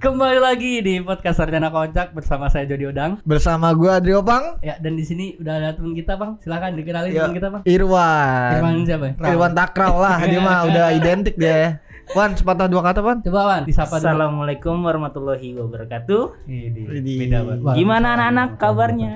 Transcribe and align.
Kembali 0.00 0.40
lagi 0.40 0.80
di 0.80 0.96
podcast 1.04 1.44
Sarjana 1.44 1.68
Kocak 1.68 2.16
bersama 2.16 2.48
saya 2.48 2.64
Jody 2.64 2.88
Odang. 2.88 3.20
Bersama 3.20 3.68
gua 3.76 4.00
Adrio 4.00 4.24
Pang. 4.24 4.56
Ya, 4.64 4.80
dan 4.80 4.96
di 4.96 5.04
sini 5.04 5.36
udah 5.36 5.60
ada 5.60 5.70
teman 5.76 5.92
kita, 5.92 6.16
Bang. 6.16 6.40
Silakan 6.40 6.72
dikenalin 6.72 7.12
Ya, 7.12 7.28
teman 7.28 7.36
kita, 7.36 7.48
Bang. 7.52 7.62
Irwan. 7.68 8.52
Irwan 8.56 8.74
siapa 8.88 9.04
ya? 9.12 9.14
Irwan 9.28 9.52
Takraw 9.52 9.94
lah, 10.00 10.16
dia 10.24 10.40
mah 10.40 10.64
udah 10.72 10.84
identik 10.96 11.36
dia. 11.36 11.84
Wan, 12.16 12.32
sepatah 12.32 12.64
dua 12.64 12.80
kata, 12.80 13.04
Wan. 13.04 13.20
Coba, 13.20 13.40
Wan, 13.44 13.62
disapa 13.68 14.00
dulu. 14.00 14.08
Assalamualaikum 14.08 14.76
warahmatullahi 14.80 15.48
wabarakatuh. 15.60 16.48
Ini 16.48 17.12
beda 17.20 17.38
banget. 17.44 17.76
Gimana 17.76 18.06
anak-anak 18.16 18.48
kabarnya? 18.56 19.12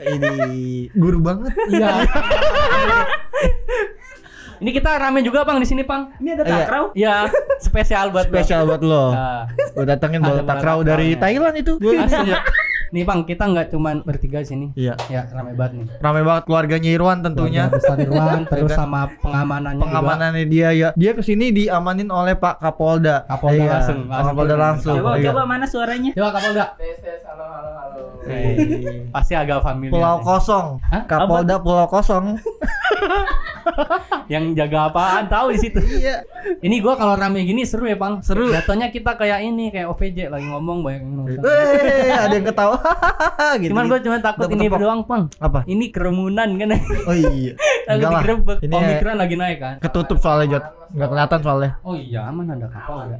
Ini 0.00 0.88
guru 0.96 1.20
banget. 1.20 1.52
Iya. 1.68 2.00
Ini 4.58 4.70
kita 4.72 4.90
rame 4.94 5.20
juga, 5.20 5.42
Bang, 5.42 5.58
di 5.58 5.64
sini, 5.64 5.82
Bang. 5.82 6.12
Ini 6.16 6.34
ada 6.34 6.42
Iya. 6.42 6.54
takraw? 6.58 6.84
Ya, 6.94 7.16
spesial 7.58 8.10
buat 8.10 8.26
lo. 8.26 8.34
Spesial 8.34 8.62
buat 8.64 8.82
lo. 8.82 9.04
Nah, 9.10 9.42
Gua 9.72 9.84
datengin 9.84 10.20
Ada 10.20 10.28
bola 10.30 10.42
takraw 10.44 10.78
dari. 10.80 11.08
Thailand 11.16 11.54
itu. 11.56 11.72
asli 11.76 12.30
ya. 12.30 12.38
Nih, 12.94 13.02
Bang, 13.02 13.26
kita 13.26 13.50
nggak 13.50 13.74
cuman 13.74 14.06
bertiga 14.06 14.38
di 14.38 14.46
sini. 14.46 14.66
Iya. 14.78 14.94
Ya, 15.10 15.26
rame 15.34 15.58
banget 15.58 15.82
nih. 15.82 15.86
Ramai 15.98 16.22
banget 16.22 16.42
keluarganya 16.46 16.90
Irwan 16.94 17.26
tentunya. 17.26 17.66
Keluarga 17.66 17.82
besar 17.82 17.96
Irwan, 17.98 18.40
terus 18.54 18.70
sama 18.70 19.00
pengamanannya 19.18 19.82
juga. 19.82 19.90
Pengamanannya 19.90 20.44
dia 20.46 20.68
ya. 20.70 20.88
Dia 20.94 21.10
ke 21.10 21.22
sini 21.26 21.50
diamanin 21.50 22.06
oleh 22.06 22.38
Pak 22.38 22.62
Kapolda. 22.62 23.26
Kapolda 23.26 23.58
Iya, 23.58 23.70
langsung. 23.82 23.98
Kapolda 24.06 24.54
langsung. 24.54 24.96
Coba 25.02 25.18
Iya. 25.18 25.26
coba 25.26 25.42
mana 25.42 25.66
suaranya? 25.66 26.10
Coba 26.14 26.30
Kapolda. 26.38 26.64
Hei. 28.24 28.54
Pasti 29.14 29.34
agak 29.34 29.58
familiar. 29.60 29.90
Pulau 29.92 30.16
nih. 30.16 30.24
kosong. 30.24 30.66
Hah? 30.86 31.02
Kapolda 31.04 31.56
Pulau 31.58 31.86
kosong. 31.90 32.24
Yang 34.32 34.44
jaga 34.56 34.88
apaan 34.88 35.24
tahu 35.26 35.52
di 35.52 35.58
situ. 35.58 35.80
Iya. 35.80 36.24
Ini 36.60 36.76
gua 36.78 36.94
kalau 36.94 37.16
rame 37.16 37.42
gini 37.42 37.64
seru 37.64 37.84
ya, 37.84 37.96
Bang. 37.96 38.20
Seru. 38.20 38.52
Jatuhnya 38.52 38.88
kita 38.88 39.16
kayak 39.16 39.40
ini, 39.42 39.68
kayak 39.68 39.88
OVJ 39.88 40.28
lagi 40.28 40.44
ngomong 40.44 40.84
banyak 40.84 41.00
yang 41.00 41.12
nonton. 41.16 41.40
Hei, 41.44 42.12
ada 42.12 42.32
yang 42.32 42.44
ketawa. 42.44 42.76
gitu. 43.62 43.70
Cuman 43.72 43.84
gua 43.88 44.00
cuma 44.00 44.16
takut 44.20 44.48
ini 44.52 44.66
doang, 44.68 45.00
Bang. 45.04 45.32
apa? 45.40 45.64
Ini 45.64 45.90
kerumunan 45.90 46.48
kan. 46.60 46.68
Oh 47.08 47.16
iya. 47.16 47.52
Takut 47.88 48.08
lah. 48.08 48.22
digerebek. 48.24 48.58
Omikron 48.64 49.16
lagi 49.20 49.34
naik 49.36 49.58
kan. 49.60 49.76
ketutup 49.80 50.18
soalnya 50.20 50.58
Jot. 50.58 50.64
Enggak 50.94 51.08
kelihatan 51.10 51.38
soalnya. 51.42 51.70
Oh 51.82 51.92
iya, 51.92 52.20
aman 52.24 52.46
ada 52.48 52.70
kapal 52.70 53.10
ya. 53.10 53.18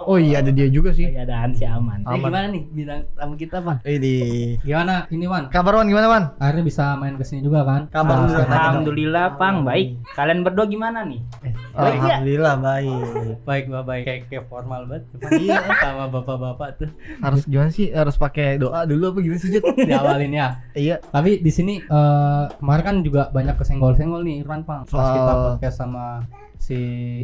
Oh 0.00 0.16
iya 0.16 0.40
ada 0.40 0.48
dia 0.48 0.66
juga 0.66 0.88
sih. 0.90 1.04
Iya, 1.04 1.28
ada 1.28 1.52
si 1.52 1.62
aman. 1.62 2.00
Ini 2.00 2.16
gimana 2.16 2.48
nih 2.48 2.62
bidang 2.66 3.00
tamu 3.12 3.34
kita, 3.36 3.60
Bang? 3.60 3.76
Ini. 3.84 4.16
Gimana? 4.60 5.04
Ini, 5.06 5.24
Wan. 5.24 5.44
Kabar 5.48 5.76
Wan 5.76 5.86
gimana 5.86 6.08
Wan? 6.08 6.24
Akhirnya 6.36 6.64
bisa 6.64 6.96
main 6.96 7.14
ke 7.14 7.22
sini 7.22 7.44
juga 7.44 7.60
kan? 7.62 7.92
Kabar 7.92 8.24
Ah. 8.24 8.40
Alhamdulillah, 8.40 9.36
Pang, 9.36 9.62
baik. 9.62 10.00
Kalian 10.16 10.40
berdua 10.40 10.64
gimana 10.64 11.04
nih? 11.04 11.20
Eh, 11.42 11.52
Baik 11.70 12.00
ya? 12.00 12.16
Alhamdulillah 12.16 12.54
baik. 12.56 13.04
baik, 13.44 13.64
Mbak, 13.68 13.84
baik. 13.84 14.04
Kayak, 14.06 14.20
kayak 14.26 14.44
formal 14.46 14.80
banget. 14.84 15.04
Iya. 15.40 15.56
Sama 15.78 16.04
bapak-bapak 16.08 16.68
tuh 16.76 16.90
Harus 17.20 17.44
gimana 17.44 17.68
sih? 17.68 17.92
Harus 17.92 18.16
pakai 18.16 18.56
doa 18.56 18.82
dulu 18.82 19.12
apa 19.12 19.18
gimana 19.20 19.38
sih 19.38 19.52
Jot? 19.54 19.64
diawalin 19.76 20.32
ya. 20.32 20.48
Iya. 20.72 20.96
Tapi 21.04 21.38
di 21.38 21.50
sini 21.50 21.78
eh, 21.78 22.44
kemarin 22.56 22.82
kan 22.82 22.96
juga 23.00 23.28
banyak 23.28 23.56
kesenggol-senggol 23.56 24.24
nih 24.24 24.40
Irfan 24.40 24.64
Pang. 24.64 24.82
Pas 24.82 25.04
kita 25.12 25.32
podcast 25.46 25.76
sama 25.76 26.24
si 26.60 26.76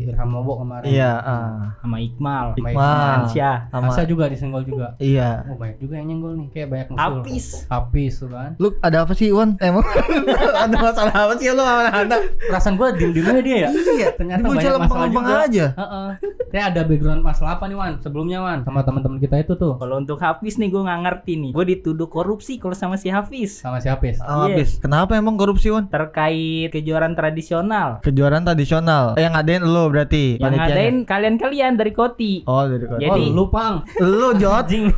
Irham 0.09 0.33
Lobo 0.33 0.65
kemarin. 0.65 0.89
Iya, 0.89 1.13
ah. 1.21 1.77
Sama 1.85 2.01
Iqmal. 2.01 2.57
Iqmal. 2.57 3.29
Ansyah. 3.29 3.69
Sama 3.69 3.93
Masa 3.93 4.09
juga 4.09 4.33
disenggol 4.33 4.65
juga. 4.65 4.97
Iya. 4.97 5.45
Oh 5.53 5.61
banyak 5.61 5.77
juga 5.77 6.01
yang 6.01 6.09
nyenggol 6.09 6.33
nih. 6.41 6.49
Kayak 6.57 6.69
banyak 6.73 6.89
musuh. 6.91 7.05
Apis. 7.21 7.47
Apis 7.69 8.13
tuh 8.17 8.29
kan. 8.33 8.51
Lu 8.57 8.73
ada 8.81 9.05
apa 9.05 9.13
sih 9.13 9.29
Wan? 9.31 9.61
Emang 9.61 9.85
ada 10.65 10.77
masalah 10.81 11.15
apa 11.15 11.35
sih 11.37 11.53
lu 11.53 11.61
sama 11.61 11.93
anak? 11.93 12.21
Perasaan 12.49 12.75
gua 12.81 12.97
diem-diem 12.97 13.29
aja 13.29 13.41
dia 13.45 13.57
ya. 13.57 13.69
Iya. 13.71 14.09
Ternyata 14.17 14.45
banyak 14.49 14.81
masalah 14.89 15.09
juga. 15.13 15.35
aja. 15.45 15.67
Heeh. 15.77 16.09
Kayak 16.57 16.73
ada 16.73 16.83
background 16.83 17.21
masalah 17.21 17.61
apa 17.61 17.69
nih 17.69 17.77
Wan? 17.77 17.93
Sebelumnya 18.01 18.41
Wan 18.41 18.65
sama 18.65 18.81
teman-teman 18.81 19.21
kita 19.21 19.37
itu 19.37 19.53
tuh. 19.55 19.77
Kalau 19.77 20.01
untuk 20.01 20.17
Hafiz 20.17 20.57
nih 20.57 20.69
gue 20.69 20.81
nggak 20.81 21.01
ngerti 21.03 21.33
nih. 21.37 21.51
Gue 21.53 21.65
dituduh 21.67 22.09
korupsi 22.09 22.57
kalau 22.57 22.73
sama 22.73 22.97
si 22.97 23.09
Hafiz. 23.09 23.61
Sama 23.61 23.77
si 23.77 23.87
Apis. 23.87 24.17
Sama. 24.17 24.49
Bis. 24.49 24.81
Kenapa 24.81 25.13
emang 25.15 25.37
korupsi 25.37 25.69
Wan? 25.69 25.85
Terkait 25.87 26.73
kejuaraan 26.73 27.13
tradisional. 27.13 28.01
Kejuaraan 28.01 28.41
tradisional. 28.43 29.13
Eh, 29.15 29.23
yang 29.23 29.37
ngadain 29.37 29.61
lu 29.61 29.85
berarti 29.87 30.41
Yang 30.41 30.53
ngadain 30.57 30.97
kalian-kalian 31.05 31.73
dari 31.77 31.93
Koti. 31.93 32.33
Oh, 32.45 32.65
dari 32.65 32.89
kota. 32.89 33.01
Jadi- 33.05 33.29
oh, 33.29 33.37
lu 33.37 33.45
Pang. 33.47 33.85
Lu 33.99 34.33
Jot. 34.33 34.65
Anjing. 34.67 34.91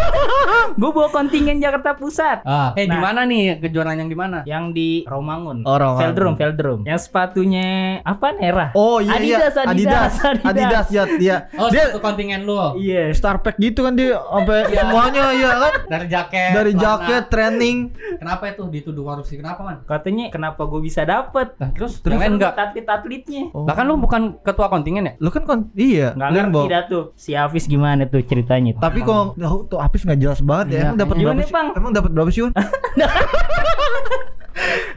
Gue 0.80 0.90
bawa 0.90 1.08
kontingen 1.08 1.56
Jakarta 1.56 1.94
Pusat. 1.94 2.42
Ah, 2.42 2.74
eh 2.74 2.84
di 2.84 2.92
Nah. 2.92 3.02
mana 3.02 3.20
nih 3.22 3.60
kejuaraan 3.60 3.96
yang 3.96 4.10
di 4.10 4.16
mana? 4.16 4.38
Yang 4.42 4.64
di 4.72 4.90
Romangun. 5.04 5.62
Oh, 5.62 5.76
Romangun. 5.76 6.00
Veldrum, 6.02 6.34
Veldrum. 6.34 6.78
Yang 6.82 7.06
sepatunya 7.06 7.66
apa 8.02 8.34
Nera? 8.34 8.74
Oh 8.74 8.98
iya 8.98 9.14
Adidas, 9.14 9.54
iya. 9.54 9.62
Adidas, 9.64 10.12
Adidas, 10.18 10.42
Adidas, 10.42 10.85
Jot. 10.90 11.08
Dia 11.18 11.36
Oh, 11.56 11.68
dia 11.72 11.90
satu 11.90 12.00
kontingen 12.00 12.44
lu. 12.44 12.56
Iya. 12.78 13.10
star 13.16 13.40
pack 13.40 13.56
gitu 13.58 13.86
kan 13.86 13.94
dia 13.96 14.18
sampai 14.20 14.58
semuanya 14.70 15.24
ya 15.32 15.50
kan. 15.56 15.72
Dari 15.86 16.06
jaket. 16.06 16.50
Dari 16.52 16.72
jaket, 16.76 17.22
training. 17.32 17.76
Kenapa 18.16 18.50
itu 18.50 18.62
dituduh 18.68 19.04
korupsi? 19.04 19.38
Kenapa, 19.38 19.60
Man? 19.62 19.76
Katanya 19.84 20.28
kenapa 20.30 20.64
gue 20.68 20.80
bisa 20.82 21.02
dapet? 21.04 21.56
Nah, 21.58 21.70
terus 21.72 22.00
Terus 22.00 22.16
yang 22.16 22.22
lain 22.22 22.32
enggak? 22.38 22.52
atlet-atletnya. 22.56 23.42
Oh. 23.54 23.64
Bahkan 23.64 23.84
lu 23.86 23.94
bukan 23.98 24.22
ketua 24.42 24.66
kontingen 24.68 25.08
ya? 25.08 25.12
Lu 25.18 25.28
kan 25.30 25.42
kon 25.46 25.70
iya, 25.76 26.12
Nggak 26.16 26.30
ngerti 26.32 26.62
dah 26.70 26.82
tuh 26.90 27.04
si 27.14 27.32
Hafiz 27.36 27.64
gimana 27.66 28.04
tuh 28.08 28.20
ceritanya 28.24 28.76
tuh. 28.76 28.82
Tapi 28.82 29.00
kalau 29.02 29.34
oh, 29.38 29.62
tuh 29.64 29.78
Apis 29.78 30.02
nggak 30.02 30.20
jelas 30.20 30.40
banget 30.42 30.66
ya. 30.66 30.74
Iya. 30.76 30.84
Emang 30.86 30.98
dapat 30.98 31.14
Gimana, 31.16 31.34
berapa 31.36 31.46
sih? 31.46 31.54
Bang? 31.54 31.68
Emang 31.76 31.92
dapat 31.94 32.10
berapa 32.12 32.30
sih? 32.32 32.42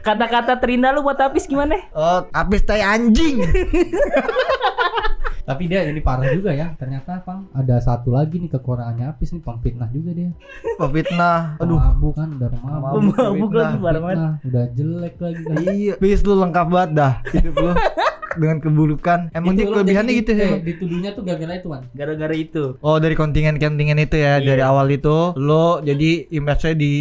Kata-kata 0.00 0.56
terindah 0.56 0.90
lu 0.96 1.04
buat 1.04 1.20
Hafiz 1.20 1.44
gimana? 1.44 1.76
Oh, 1.92 2.24
Apis 2.32 2.64
tai 2.64 2.80
anjing. 2.80 3.44
Tapi 5.40 5.62
dia 5.66 5.84
ini 5.84 6.00
parah 6.00 6.30
juga 6.30 6.50
ya. 6.52 6.72
Ternyata, 6.76 7.22
Pang, 7.24 7.48
ada 7.52 7.76
satu 7.80 8.12
lagi 8.12 8.38
nih 8.38 8.50
kekurangannya 8.50 9.10
Apis 9.10 9.32
nih, 9.32 9.42
pemfitnah 9.42 9.88
juga 9.90 10.10
dia. 10.12 10.30
Pemfitnah. 10.76 11.56
Aduh. 11.58 11.78
Mabuk 11.80 12.14
kan, 12.14 12.28
udah 12.36 12.48
mabuk. 12.54 12.70
Mabuk, 12.70 13.14
Mabuk 13.16 13.50
fitnah. 13.50 13.70
lagi. 13.72 13.76
Fitnah, 13.80 14.32
udah 14.44 14.64
jelek 14.76 15.14
lagi 15.18 15.42
kan. 15.42 15.56
Iya, 15.60 15.94
Pis 15.96 16.20
lu 16.22 16.34
lengkap 16.36 16.66
banget 16.68 16.90
dah 16.94 17.12
hidup 17.32 17.54
lu 17.56 17.72
dengan 18.36 18.58
keburukan. 18.58 19.32
Emang 19.32 19.54
dia 19.54 19.64
Itu 19.64 19.70
lu 19.70 19.74
kelebihannya 19.78 20.12
gitu 20.14 20.30
ya. 20.32 20.48
Dituduhnya 20.58 21.10
tuh 21.12 21.22
gara-gara 21.22 21.54
itu, 21.54 21.66
Man. 21.66 21.82
Gara-gara 21.90 22.34
itu. 22.34 22.64
Oh 22.78 22.96
dari 22.96 23.14
kontingen-kontingen 23.14 23.98
itu 23.98 24.16
ya 24.16 24.38
Iya. 24.38 24.46
dari 24.46 24.62
awal 24.62 24.86
itu 24.88 25.34
lo 25.34 25.80
jadi 25.80 26.30
image-nya 26.30 26.74
di 26.74 26.92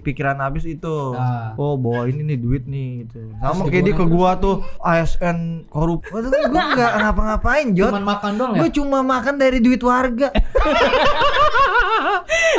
pikiran 0.00 0.38
habis 0.38 0.64
itu. 0.64 1.12
Nah. 1.12 1.52
Oh 1.54 1.76
bawa 1.76 2.06
ini 2.06 2.24
nih 2.24 2.38
duit 2.38 2.64
nih 2.64 3.04
gitu. 3.04 3.20
Sama 3.36 3.66
kayak 3.66 3.84
dia 3.84 3.94
ke 3.94 4.04
gua 4.04 4.36
tuh 4.36 4.62
ASN 4.80 5.68
korup. 5.68 6.06
Waduh 6.08 6.30
gua 6.48 6.64
nggak 6.74 6.92
ngapa-ngapain 6.98 7.66
Jot. 7.72 7.92
Cuman 7.92 8.06
makan 8.06 8.30
doang 8.36 8.52
ya? 8.56 8.60
Gue 8.60 8.70
cuma 8.72 8.98
makan 9.00 9.34
dari 9.36 9.58
duit 9.58 9.80
warga. 9.80 10.28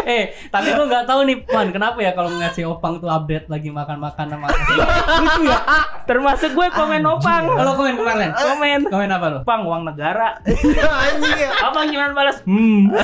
eh, 0.05 0.23
tapi 0.49 0.67
gua 0.73 0.85
nggak 0.87 1.05
tahu 1.05 1.19
nih, 1.25 1.37
Man, 1.47 1.69
kenapa 1.71 1.97
ya 1.99 2.11
kalau 2.13 2.29
ngasih 2.31 2.63
Opang 2.67 2.99
tuh 2.99 3.09
update 3.09 3.47
lagi 3.47 3.69
makan-makan 3.69 4.25
sama 4.27 4.47
Lucu 5.21 5.41
ya? 5.45 5.59
Termasuk 6.05 6.51
gue 6.51 6.67
komen 6.71 7.03
opang. 7.03 7.43
Kalau 7.47 7.73
komen 7.75 7.95
kemarin. 8.13 8.31
Komen. 8.33 8.79
Komen 8.88 9.09
apa 9.09 9.25
lu? 9.27 9.38
Opang 9.41 9.61
uang 9.63 9.83
negara. 9.85 10.27
Anjing 11.03 11.38
ya. 11.39 11.51
Abang 11.61 11.88
gimana 11.88 12.11
balas? 12.11 12.38
Hmm. 12.44 12.91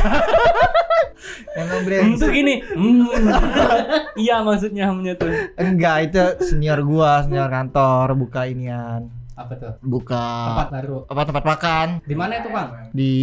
Emang 1.53 1.79
Hmm, 1.79 1.85
brengsek. 1.85 2.19
tuh 2.19 2.29
gini. 2.29 2.55
Hmm. 2.63 3.09
iya 4.21 4.39
maksudnya 4.39 4.87
hamnya 4.87 5.13
tuh. 5.13 5.29
Enggak 5.55 6.07
itu 6.07 6.21
senior 6.45 6.79
gua 6.81 7.21
senior 7.21 7.47
kantor 7.47 8.13
buka 8.13 8.45
inian 8.45 9.09
Apa 9.33 9.53
tuh? 9.53 9.73
buka 9.79 10.25
Tempat 10.47 10.69
baru. 10.71 10.97
apa 11.05 11.21
tempat 11.23 11.43
makan 11.45 11.87
Di 12.01 12.15
mana 12.15 12.41
itu, 12.41 12.49
Bang? 12.49 12.69
di 12.89 13.13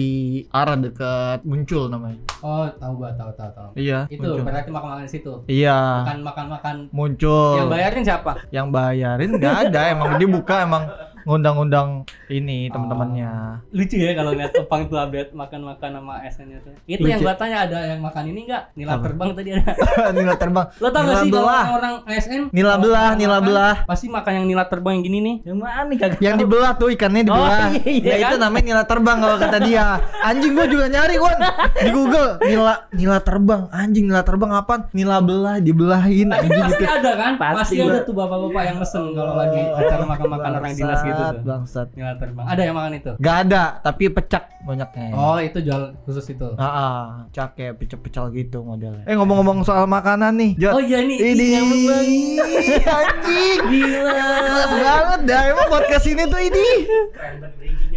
arah 0.49 0.77
dekat 0.77 1.43
muncul 1.43 1.87
namanya. 1.89 2.22
Oh, 2.39 2.66
tahu 2.72 2.93
gua, 2.97 3.11
tahu 3.12 3.31
tahu 3.33 3.51
tahu. 3.53 3.69
Iya. 3.75 4.06
Itu 4.09 4.22
Muncul. 4.22 4.43
berarti 4.45 4.71
makan-makan 4.71 5.03
di 5.03 5.12
situ. 5.12 5.33
Iya. 5.49 5.78
Makan 6.05 6.19
makan-makan. 6.22 6.77
Muncul. 6.91 7.55
Yang 7.56 7.71
bayarin 7.72 8.03
siapa? 8.05 8.33
yang 8.49 8.66
bayarin 8.69 9.31
nggak 9.33 9.56
ada 9.65 9.81
emang 9.89 10.09
dia 10.15 10.28
buka 10.28 10.56
emang 10.61 10.83
ngundang-undang 11.25 12.05
ini 12.29 12.69
teman-temannya 12.69 13.65
Lucu 13.73 13.97
ya 13.97 14.12
kalau 14.12 14.33
lihat 14.33 14.53
Opang 14.61 14.87
tuh 14.87 15.01
update 15.01 15.33
makan-makan 15.33 15.91
sama 15.97 16.21
tuh. 16.61 16.75
Itu 16.85 17.05
yang 17.05 17.21
Lucu. 17.21 17.27
gua 17.27 17.35
tanya 17.37 17.65
ada 17.65 17.79
yang 17.91 18.01
makan 18.01 18.25
ini 18.28 18.41
enggak? 18.45 18.63
Nila 18.77 18.93
Apa? 18.97 19.04
terbang 19.09 19.28
tadi 19.33 19.51
ada. 19.57 19.72
nila 20.16 20.34
terbang 20.37 20.66
Lo 20.78 20.89
tau 20.89 21.03
gak 21.03 21.16
sih 21.25 21.31
kalau 21.31 21.45
belah. 21.48 21.65
orang 21.72 21.95
ASN 22.07 22.43
Nila 22.53 22.72
kalau 22.77 22.83
belah, 22.84 23.10
nila 23.16 23.37
makan, 23.37 23.47
belah. 23.48 23.77
Pasti 23.89 24.07
makan 24.09 24.33
yang 24.39 24.47
nila 24.47 24.65
terbang 24.69 24.93
yang 25.01 25.04
gini 25.04 25.19
nih. 25.21 25.37
Yang 25.48 25.59
mana 25.59 25.83
nih 25.84 25.98
kagak? 25.98 26.21
yang 26.21 26.37
dibelah 26.37 26.72
tuh 26.77 26.89
ikannya 26.93 27.22
dibelah 27.25 27.43
Oh, 27.45 27.71
iya, 27.75 27.83
iya 27.89 28.13
ya 28.15 28.16
itu 28.25 28.37
kan? 28.37 28.43
namanya 28.48 28.65
nila 28.65 28.83
terbang 28.84 29.16
kalau 29.19 29.37
kata 29.37 29.59
dia 29.60 29.87
anjing 30.21 30.53
gua 30.53 30.66
juga 30.69 30.84
nyari 30.89 31.16
Wan 31.19 31.39
di 31.75 31.91
Google 31.91 32.31
nila 32.41 32.75
nila 32.91 33.19
terbang 33.21 33.63
anjing 33.71 34.04
nila 34.07 34.22
terbang 34.22 34.51
apaan 34.53 34.81
nila 34.91 35.19
belah 35.19 35.57
dibelahin 35.59 36.28
Tapi 36.28 36.47
anjing 36.47 36.60
pasti 36.60 36.77
gitu 36.77 36.93
ada 36.93 37.13
kan? 37.15 37.33
Pasti. 37.37 37.57
Pasti 37.57 37.75
ada 37.81 37.98
tuh 38.03 38.15
bapak-bapak 38.15 38.63
yang 38.65 38.77
mesen 38.78 39.04
kalau 39.13 39.34
lagi 39.34 39.60
acara 39.60 40.04
makan-makan 40.04 40.51
orang 40.59 40.75
dinas 40.75 41.01
gitu 41.01 41.14
Bangsat, 41.15 41.33
tuh. 41.33 41.45
bangsat 41.47 41.89
Nila 41.95 42.13
terbang. 42.15 42.45
Ada 42.45 42.63
yang 42.63 42.75
makan 42.75 42.93
itu? 42.95 43.13
Gak 43.16 43.37
ada 43.45 43.63
tapi 43.81 44.05
pecak 44.09 44.45
banyaknya 44.61 45.13
Oh, 45.13 45.37
itu 45.37 45.59
jual 45.61 45.83
khusus 46.03 46.27
itu. 46.28 46.49
Ah, 46.55 46.65
ah, 46.65 47.01
cak 47.31 47.55
kayak 47.55 47.77
pecel-pecel 47.77 48.33
gitu 48.33 48.61
modelnya. 48.61 49.05
Eh 49.05 49.13
ngomong-ngomong 49.13 49.63
soal 49.63 49.84
makanan 49.84 50.34
nih, 50.34 50.51
Jot. 50.57 50.72
Oh 50.72 50.81
iya 50.81 50.99
ini 51.01 51.15
Ini 51.16 51.47
banget. 51.55 52.07
anjing. 52.99 53.59
Gila. 53.63 54.13
Banget 54.75 55.21
dah 55.25 55.43
emang 55.47 55.69
podcast 55.69 56.07
ini 56.07 56.22
tuh 56.25 56.41
ini. 56.41 56.69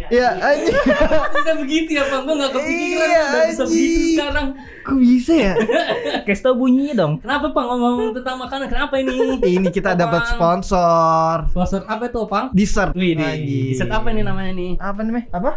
Iya 0.08 0.28
anjing. 0.34 0.76
bisa 1.34 1.52
begitu 1.54 1.90
ya 1.92 2.04
bang 2.04 2.22
gue 2.22 2.34
nggak 2.34 2.52
kepikiran 2.52 3.08
Iya, 3.08 3.22
udah 3.24 3.44
bisa 3.46 3.64
begitu 3.64 3.98
sekarang 4.14 4.46
Kok 4.80 4.96
bisa 4.96 5.32
ya? 5.36 5.52
Kasih 6.26 6.42
tau 6.42 6.54
bunyinya 6.56 6.94
dong. 6.96 7.12
kenapa 7.18 7.46
bang 7.48 7.66
ngomong 7.68 7.96
tentang 8.14 8.36
makanan 8.38 8.66
kenapa 8.66 8.94
ini 8.96 9.36
Ini 9.38 9.68
kita 9.68 9.92
dapat 9.92 10.32
sponsor. 10.32 11.44
sponsor 11.48 11.84
apa 11.84 12.08
itu 12.08 12.20
bang 12.24 12.46
Dessert. 12.50 12.92
Wih, 12.92 13.07
Anjing. 13.16 13.72
di 13.72 13.76
set 13.78 13.88
apa 13.88 14.10
ini 14.12 14.22
namanya 14.26 14.52
nih? 14.52 14.72
Apa 14.76 15.00
namanya? 15.00 15.26
Apa? 15.32 15.52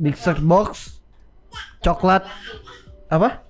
Dessert 0.00 0.40
box. 0.40 1.02
Coklat. 1.84 2.24
Apa? 3.12 3.49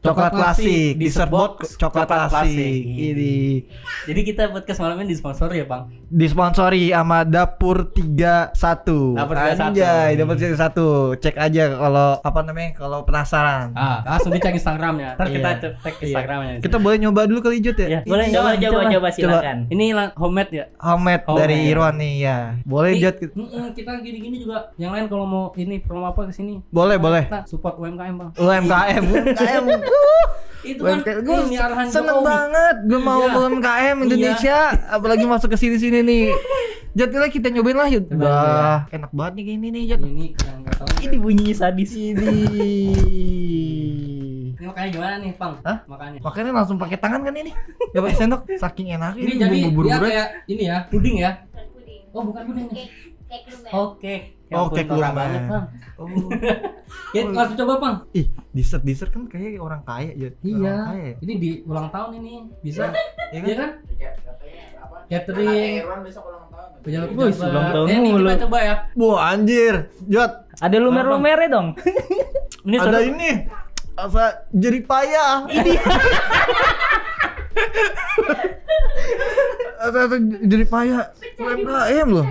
Coklat 0.00 0.32
klasik. 0.32 0.96
Dessert 0.96 1.28
box. 1.28 1.76
Coklat 1.76 2.08
klasik. 2.08 2.80
Ini 2.88 3.68
Jadi 4.08 4.20
kita 4.24 4.48
podcast 4.48 4.80
malam 4.80 4.96
ini 5.04 5.12
disponsori 5.12 5.60
ya 5.60 5.66
bang? 5.68 6.00
disponsori 6.10 6.90
sama 6.90 7.22
Dapur 7.22 7.86
31. 7.94 8.50
Dapur 9.14 9.36
31. 9.38 9.62
Anjay, 9.62 10.10
Dapur 10.18 10.34
31. 10.34 11.22
Cek 11.22 11.36
aja 11.38 11.64
kalau 11.78 12.18
apa 12.18 12.40
namanya? 12.42 12.70
Kalau 12.74 13.06
penasaran. 13.06 13.70
Ah, 13.78 14.02
langsung 14.02 14.34
dicek 14.34 14.58
Instagramnya. 14.58 15.14
Ntar 15.14 15.28
kita 15.30 15.48
Iya. 15.54 15.60
cek 15.62 15.72
cek 15.78 15.94
Instagramnya. 16.02 16.52
Kita 16.58 16.76
boleh 16.82 16.96
nyoba 16.98 17.30
dulu 17.30 17.38
kali 17.46 17.62
Jut 17.62 17.78
ya? 17.78 17.88
Ya, 17.88 18.00
Boleh 18.02 18.26
coba 18.34 18.58
Coba, 18.58 18.80
coba 18.90 19.08
silakan. 19.14 19.56
Ini 19.70 19.84
homemade 20.18 20.50
ya? 20.50 20.64
Homemade 20.82 21.24
dari 21.30 21.56
iya. 21.62 21.70
Irwan 21.70 21.94
nih 21.94 22.14
ya. 22.18 22.38
Boleh 22.66 22.92
Jut? 22.98 23.16
kita 23.70 23.92
gini-gini 24.02 24.42
juga. 24.42 24.74
Yang 24.80 24.90
lain 24.96 25.04
kalau 25.06 25.26
mau 25.30 25.44
ini 25.54 25.78
promo 25.78 26.10
apa 26.10 26.26
ke 26.26 26.34
sini? 26.34 26.58
Boleh, 26.74 26.98
boleh. 26.98 27.30
Support 27.46 27.78
UMKM 27.78 28.14
bang. 28.18 28.30
UMKM, 28.34 29.02
UMKM. 29.06 29.64
Itu 30.62 30.84
kan 30.84 31.00
UMKM. 31.00 31.24
Gue 31.24 31.36
ini 31.42 31.56
arahan 31.56 31.86
seneng 31.88 32.20
Jokowi. 32.20 32.28
banget 32.28 32.76
gue 32.84 33.00
mau 33.00 33.22
Iya. 33.22 33.32
UMKM 33.40 33.96
Indonesia 34.02 34.58
apalagi 34.88 35.24
masuk 35.24 35.48
ke 35.48 35.56
sini-sini 35.56 36.00
nih 36.00 36.24
Jat 36.90 37.10
lah 37.10 37.26
kita 37.26 37.48
nyobain 37.48 37.74
lah 37.74 37.86
Jat 37.86 38.04
Coba, 38.04 38.18
Udah 38.18 38.76
enak 38.90 39.10
banget 39.10 39.32
nih 39.32 39.42
kayak 39.42 39.56
ini 39.56 39.68
nih 39.70 39.82
Jat 39.86 40.00
Ini 40.02 40.26
yang 40.36 40.58
tahu. 40.66 40.88
Ini 41.00 41.16
bunyinya 41.16 41.54
sadis. 41.56 41.90
Ini 41.92 42.28
Ini 44.52 44.64
makanya 44.66 44.88
gimana 44.90 45.14
nih 45.18 45.32
bang? 45.32 45.52
Hah? 45.62 45.76
Makanya. 45.86 46.18
Makanya 46.20 46.50
langsung 46.52 46.76
pakai 46.76 46.98
tangan 46.98 47.20
kan 47.22 47.32
ini 47.32 47.52
Gak 47.90 48.02
pakai 48.02 48.16
sendok 48.16 48.40
Saking 48.52 48.88
enaknya 48.92 49.22
Ini 49.22 49.32
jadi 49.38 49.56
bumbu 49.64 49.80
dia 49.80 49.96
buru 49.96 50.04
kayak 50.04 50.26
ini 50.46 50.62
ya, 50.66 50.76
puding 50.86 51.16
ya? 51.18 51.30
puding. 51.72 52.00
Oh 52.10 52.22
bukan 52.22 52.42
puding. 52.44 52.66
Cake, 52.68 52.92
cake 53.24 53.46
lumer. 53.48 53.70
Oke. 54.50 54.58
Oh, 54.58 54.66
cake 54.68 54.90
lumer. 54.90 55.14
banget 55.14 55.42
bang. 55.46 55.64
Oh. 55.94 56.06
Ya 57.14 57.22
langsung 57.24 57.54
coba 57.56 57.74
bang. 57.78 57.96
Ih 58.12 58.26
dessert 58.50 58.82
dessert 58.82 59.10
kan 59.10 59.22
kayak 59.24 59.58
orang 59.58 59.78
kaya 59.80 60.10
Orang 60.10 60.34
Iya. 60.42 60.74
kaya 60.84 61.02
ya? 61.04 61.14
Ini 61.20 61.34
di 61.36 61.50
ulang 61.64 61.86
tahun 61.88 62.10
ini 62.18 62.32
bisa. 62.60 62.90
Iya 63.30 63.38
Iya 63.40 63.54
kan? 63.54 63.54
kan? 63.54 63.70
Catering. 65.06 65.82
Pejabat 66.80 67.08
Wih, 67.12 67.30
ulang 67.36 67.66
tahun 67.68 67.86
Eh, 67.86 67.92
Ini 67.92 68.08
mulu. 68.08 68.26
kita 68.26 68.42
coba 68.42 68.58
ya. 68.60 68.74
Wah 68.96 69.18
anjir 69.28 69.74
Jat 70.04 70.32
Ada 70.56 70.76
lumer-lumernya 70.78 71.48
dong. 71.48 71.68
Ini 72.66 72.76
Ada 72.76 72.98
ini 73.02 73.30
Asa 73.92 74.24
jerih 74.50 74.82
payah 74.82 75.44
Ini 75.46 75.72
asa 79.80 80.00
jerih 80.42 80.68
payah 80.68 81.08
UMKM 81.36 82.08
loh 82.10 82.26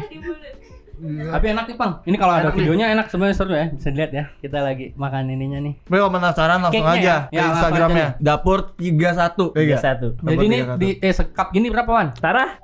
Mulut. 1.00 1.32
Tapi 1.32 1.46
enak 1.56 1.66
nih, 1.72 1.78
Pang. 1.80 1.92
Ini 2.04 2.16
kalau 2.20 2.34
ada 2.36 2.50
videonya 2.52 2.86
enak 2.92 3.08
sebenarnya 3.08 3.36
seru 3.40 3.56
ya. 3.56 3.72
Bisa 3.72 3.88
dilihat 3.88 4.12
ya. 4.12 4.24
Kita 4.44 4.60
lagi 4.60 4.92
makan 5.00 5.32
ininya 5.32 5.60
nih. 5.64 5.74
Bro 5.88 6.10
kalau 6.10 6.14
penasaran 6.20 6.60
langsung 6.66 6.84
Cake-nya 6.84 7.00
aja 7.00 7.08
ya? 7.08 7.18
ke 7.30 7.36
Ya, 7.38 7.44
Instagramnya 7.54 8.08
Dapur 8.18 8.60
31 8.76 9.56
Tiga 9.56 9.78
satu. 9.80 10.08
Dapur 10.20 10.32
Jadi 10.34 10.46
ini 10.50 10.60
31. 10.66 10.82
di 10.82 10.90
eh 11.00 11.14
sekap 11.14 11.48
gini 11.56 11.68
berapa, 11.70 11.90
Wan? 11.94 12.08
Sarah? 12.18 12.58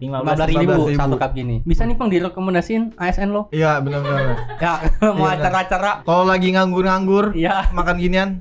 15 0.00 0.02
Lima 0.02 0.16
15 0.18 0.32
belas 0.32 0.48
ribu 0.48 0.72
15.000. 0.86 0.96
satu 0.96 1.14
cup 1.14 1.30
gini. 1.32 1.56
Bisa 1.62 1.84
nih, 1.84 1.92
Pang, 1.92 2.08
direkomendasiin 2.08 2.96
ASN 2.96 3.28
lo. 3.28 3.42
Iya 3.50 3.78
benar-benar 3.78 4.32
Ya, 4.58 4.80
mau 5.06 5.28
Iya, 5.28 5.36
benar. 5.36 5.36
acara-acara. 5.36 5.90
Kalau 6.02 6.24
lagi 6.24 6.48
nganggur-nganggur 6.50 7.32
Iya. 7.32 7.68
makan 7.70 7.96
ginian 7.96 8.40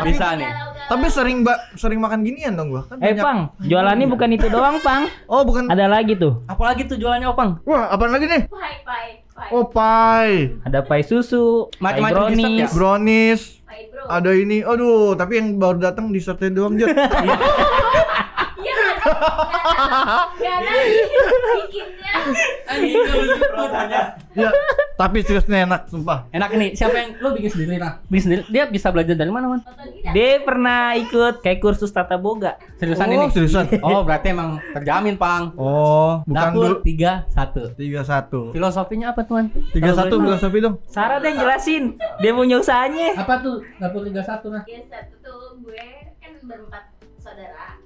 Bisa 0.00 0.34
nih. 0.34 0.48
Tapi 0.88 1.06
sering 1.06 1.44
mbak 1.44 1.54
sering 1.76 1.96
makan 1.96 2.20
ginian 2.20 2.52
dong 2.52 2.70
gua 2.70 2.82
kan 2.82 2.96
Eh 2.98 3.12
banyak- 3.12 3.20
Pang, 3.20 3.38
jualannya 3.60 4.06
bukan 4.08 4.28
itu 4.32 4.48
doang 4.48 4.80
Pang. 4.80 5.04
Oh 5.26 5.44
bukan 5.44 5.68
Ada 5.68 5.84
lagi 5.86 6.16
tuh. 6.16 6.42
Apalagi 6.44 6.84
tuh 6.84 6.96
jualannya, 6.96 7.28
Opang? 7.28 7.60
Wah 7.62 7.86
apaan 7.86 8.10
lagi 8.10 8.24
nih 8.24 8.48
Pai, 8.48 8.80
pai, 8.82 9.06
pai. 9.30 9.48
Oh 9.50 9.64
pie 9.64 10.58
Ada 10.62 10.80
pai 10.80 11.00
susu, 11.00 11.68
pai 11.72 12.00
Macam-macam 12.00 12.22
dessert 12.26 12.40
ya? 12.50 12.66
brownies. 12.66 12.72
Brownies 12.72 13.42
Pai, 13.62 13.80
bro. 13.86 14.02
Ada 14.08 14.30
ini 14.34 14.58
Aduh 14.60 15.14
tapi 15.14 15.32
yang 15.36 15.54
baru 15.54 15.78
datang 15.78 16.08
dessertnya 16.08 16.50
doang 16.50 16.74
Jat 16.74 16.90
Bikinnya. 21.56 22.14
Anjing, 22.70 22.96
Ya 24.30 24.50
tapi 25.00 25.24
seriusnya 25.24 25.64
enak 25.64 25.88
sumpah 25.88 26.28
Enak 26.28 26.52
nih. 26.60 26.76
Siapa 26.76 26.92
yang 26.92 27.10
lo 27.24 27.32
bikin 27.32 27.50
sendiri, 27.56 27.80
nah? 27.80 28.04
Bikin 28.12 28.22
sendiri. 28.28 28.42
Dia 28.52 28.68
bisa 28.68 28.92
belajar 28.92 29.16
dari 29.16 29.32
mana, 29.32 29.56
Man? 29.56 29.64
Dia 30.12 30.44
pernah 30.44 30.92
ikut 30.92 31.40
kayak 31.40 31.56
kursus 31.64 31.88
tata 31.88 32.20
boga. 32.20 32.60
Seriusan 32.76 33.08
Oh 33.08 33.14
ini? 33.16 33.26
seriusan 33.32 33.64
Oh, 33.80 34.04
berarti 34.04 34.36
emang 34.36 34.60
terjamin, 34.76 35.16
Pang. 35.16 35.56
Oh 35.56 36.20
bukan 36.28 36.52
Dapur 36.52 36.84
dulu 36.84 36.84
31. 36.84 37.80
31 37.80 38.52
Filosofinya 38.52 39.06
apa, 39.16 39.24
tuan? 39.24 39.48
31 39.72 40.12
filosofi 40.12 40.58
dong 40.60 40.76
Sarah 40.84 41.16
deh 41.16 41.32
jelasin. 41.32 41.96
Dia 42.20 42.36
punya 42.36 42.60
usahanya. 42.60 43.16
Apa 43.16 43.40
tuh? 43.40 43.64
Dapur 43.80 44.04
31, 44.04 44.52
nah. 44.52 44.62
Ya 44.68 44.84
satu 44.84 45.14
tuh 45.24 45.40
gue 45.64 45.86
kan 46.20 46.32
berempat 46.44 46.92
saudara. 47.24 47.80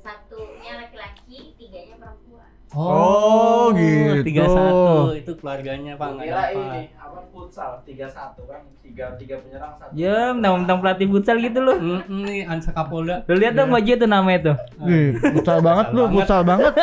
Satunya 0.00 0.72
laki-laki, 0.80 1.52
tiganya 1.60 1.96
perempuan. 2.00 2.48
Oh, 2.70 3.74
gitu. 3.74 4.22
31 4.22 5.20
itu 5.20 5.32
keluarganya, 5.42 5.98
Pang. 5.98 6.16
nggak 6.16 6.30
apa. 6.30 6.54
ini 6.54 6.82
apa 6.94 7.20
futsal 7.34 7.82
31 7.82 8.06
kan 8.46 8.62
tiga 8.80 9.04
tiga 9.18 9.34
penyerang 9.42 9.74
satu. 9.76 9.90
Ya, 9.92 10.30
mentang-mentang 10.30 10.78
pelatih 10.78 11.06
futsal 11.10 11.36
gitu 11.42 11.58
loh. 11.60 11.76
Nih 12.06 12.46
Ansa 12.46 12.70
Kapolda. 12.70 13.26
Lu 13.26 13.34
lihat 13.36 13.58
dong 13.58 13.74
baju 13.74 13.92
tuh 13.92 14.08
namanya 14.08 14.40
tuh. 14.40 14.56
Wih, 14.86 15.18
futsal 15.18 15.58
banget 15.60 15.86
lu, 15.92 16.02
futsal 16.14 16.42
banget. 16.46 16.72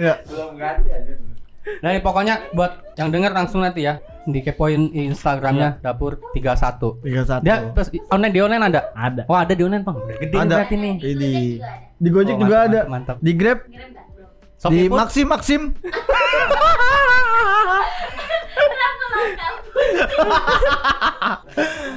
Ya. 0.00 0.16
Belum 0.24 0.56
ganti 0.56 0.88
aja. 0.88 1.12
Nah, 1.84 1.92
ini 1.92 2.00
pokoknya 2.00 2.56
buat 2.56 2.96
yang 2.96 3.12
denger 3.12 3.36
langsung 3.36 3.60
nanti 3.60 3.84
ya 3.84 4.00
dikepoin 4.24 4.96
Instagramnya 4.96 5.76
dapur 5.84 6.16
31. 6.32 7.04
31. 7.04 7.44
Dia 7.44 7.68
terus 7.76 7.88
online 8.08 8.32
di 8.32 8.40
online 8.40 8.64
ada? 8.64 8.80
Ada. 8.96 9.22
Oh, 9.28 9.36
ada 9.36 9.52
di 9.52 9.60
online, 9.60 9.84
Bang. 9.84 10.00
Udah 10.00 10.16
gede 10.16 10.36
Ada. 10.40 10.56
berarti 10.56 10.76
nih. 10.80 10.94
Ini. 11.04 11.32
Di 12.00 12.08
Gojek 12.08 12.34
Oh, 12.34 12.38
juga 12.40 12.56
mantap, 12.56 12.72
ada. 12.72 12.80
mantap. 12.88 13.16
Di 13.20 13.32
Grab, 13.36 13.58
nggak? 13.68 13.88
Shopee 14.60 14.76
di 14.76 14.88
Food, 14.88 14.96
Maxim 14.96 15.26
Maxim. 15.28 15.62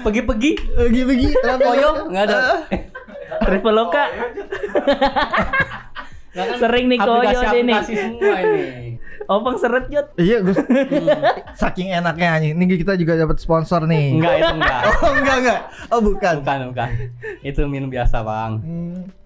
pergi-pergi. 0.04 0.52
Pergi-pergi. 0.76 1.28
Koyo 1.64 1.90
enggak 2.12 2.24
ada. 2.30 2.40
Traveloka. 3.44 4.04
Kan 6.33 6.48
Sering 6.57 6.90
nih 6.90 6.98
koyo 6.98 7.22
aplikasi 7.22 7.94
semua 7.94 8.38
ini. 8.42 8.98
Opang 9.24 9.56
seret 9.56 9.88
Jot. 9.88 10.12
Iya, 10.19 10.44
Gus. 10.44 10.60
Saking 11.56 11.95
enaknya 11.95 12.36
anjing. 12.36 12.60
Ini 12.60 12.76
kita 12.76 13.00
juga 13.00 13.16
dapat 13.16 13.40
sponsor 13.40 13.88
nih. 13.88 14.19
Enggak, 14.19 14.36
itu 14.36 14.56
enggak. 14.60 14.81
Oh, 15.00 15.12
enggak 15.16 15.38
enggak. 15.40 15.60
Oh, 15.94 16.02
bukan. 16.04 16.33
Bukan, 16.44 16.60
bukan. 16.74 16.90
Itu 17.40 17.62
minum 17.72 17.88
biasa, 17.88 18.19
Bang. 18.19 18.60
Hmm. 18.60 19.22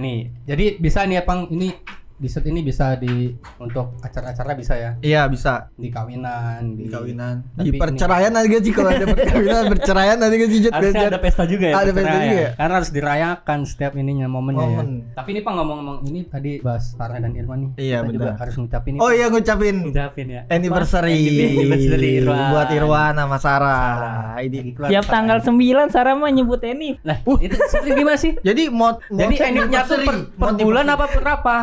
Nih, 0.00 0.32
jadi 0.48 0.80
bisa 0.80 1.04
nih 1.04 1.20
Bang. 1.28 1.52
Ini 1.52 1.76
dessert 2.20 2.44
ini 2.44 2.60
bisa 2.60 2.94
di 2.94 3.32
untuk 3.56 3.96
acara-acara 3.98 4.52
bisa 4.52 4.76
ya. 4.76 4.90
Iya, 5.00 5.24
bisa. 5.26 5.72
Di 5.72 5.88
kawinan, 5.88 6.76
di, 6.76 6.84
Di 6.84 6.92
kawinan. 6.92 7.34
Di 7.56 7.72
ini- 7.72 7.80
perceraian 7.80 8.28
gak 8.30 8.60
sih 8.60 8.72
kalau 8.72 8.90
ada 8.92 9.06
perkawinan, 9.06 9.62
perceraian 9.72 10.16
ada 10.16 10.28
gak 10.30 10.50
sih 10.50 10.58
Jet? 10.60 10.72
Harusnya 10.72 11.06
ada 11.08 11.18
pesta 11.18 11.44
juga 11.48 11.66
ya. 11.66 11.74
Ada 11.74 11.90
pesta 11.90 12.00
perceraian. 12.04 12.22
juga 12.22 12.36
ya? 12.38 12.50
Karena 12.54 12.74
harus 12.76 12.90
dirayakan 12.92 13.58
setiap 13.64 13.92
ininya 13.96 14.26
momennya 14.28 14.60
Momen. 14.62 14.86
ya. 14.86 15.16
Tapi 15.16 15.28
ini 15.32 15.40
Pak 15.40 15.52
ngomong-ngomong 15.52 15.96
ini 16.04 16.20
tadi 16.28 16.52
bahas 16.60 16.92
Farah 16.92 17.16
dan 17.16 17.32
Irwan 17.32 17.58
nih. 17.58 17.70
Iya, 17.80 17.98
Kita 18.00 18.12
juga 18.12 18.24
benar. 18.26 18.36
harus 18.38 18.54
ngucapin 18.54 18.92
ini. 18.92 19.00
Oh 19.00 19.10
iya 19.10 19.26
ngucapin 19.26 19.74
ngucapin 19.80 20.26
ya. 20.28 20.42
anniversary, 20.46 21.16
Anniversary 21.56 22.10
Irwan. 22.20 22.48
buat 22.52 22.68
Irwan 22.70 23.14
sama 23.16 23.38
Sarah. 23.38 23.88
Sarah. 23.96 24.36
Ini. 24.40 24.58
Tiap 24.76 25.06
tanggal 25.06 25.38
9 25.40 25.56
Sarah 25.88 26.14
mah 26.14 26.28
nyebut 26.28 26.60
Enif. 26.60 27.00
Lah, 27.00 27.16
itu 27.38 27.56
seperti 27.66 27.90
gimana 27.94 28.16
sih? 28.16 28.32
Jadi 28.40 28.68
mod, 28.68 29.00
Jadi 29.06 29.34
mod 29.34 29.46
enifnya 29.46 29.80
tuh 29.84 29.98
per, 30.02 30.16
per 30.30 30.50
bulan 30.58 30.86
apa 30.86 31.04
per 31.06 31.24
apa? 31.24 31.56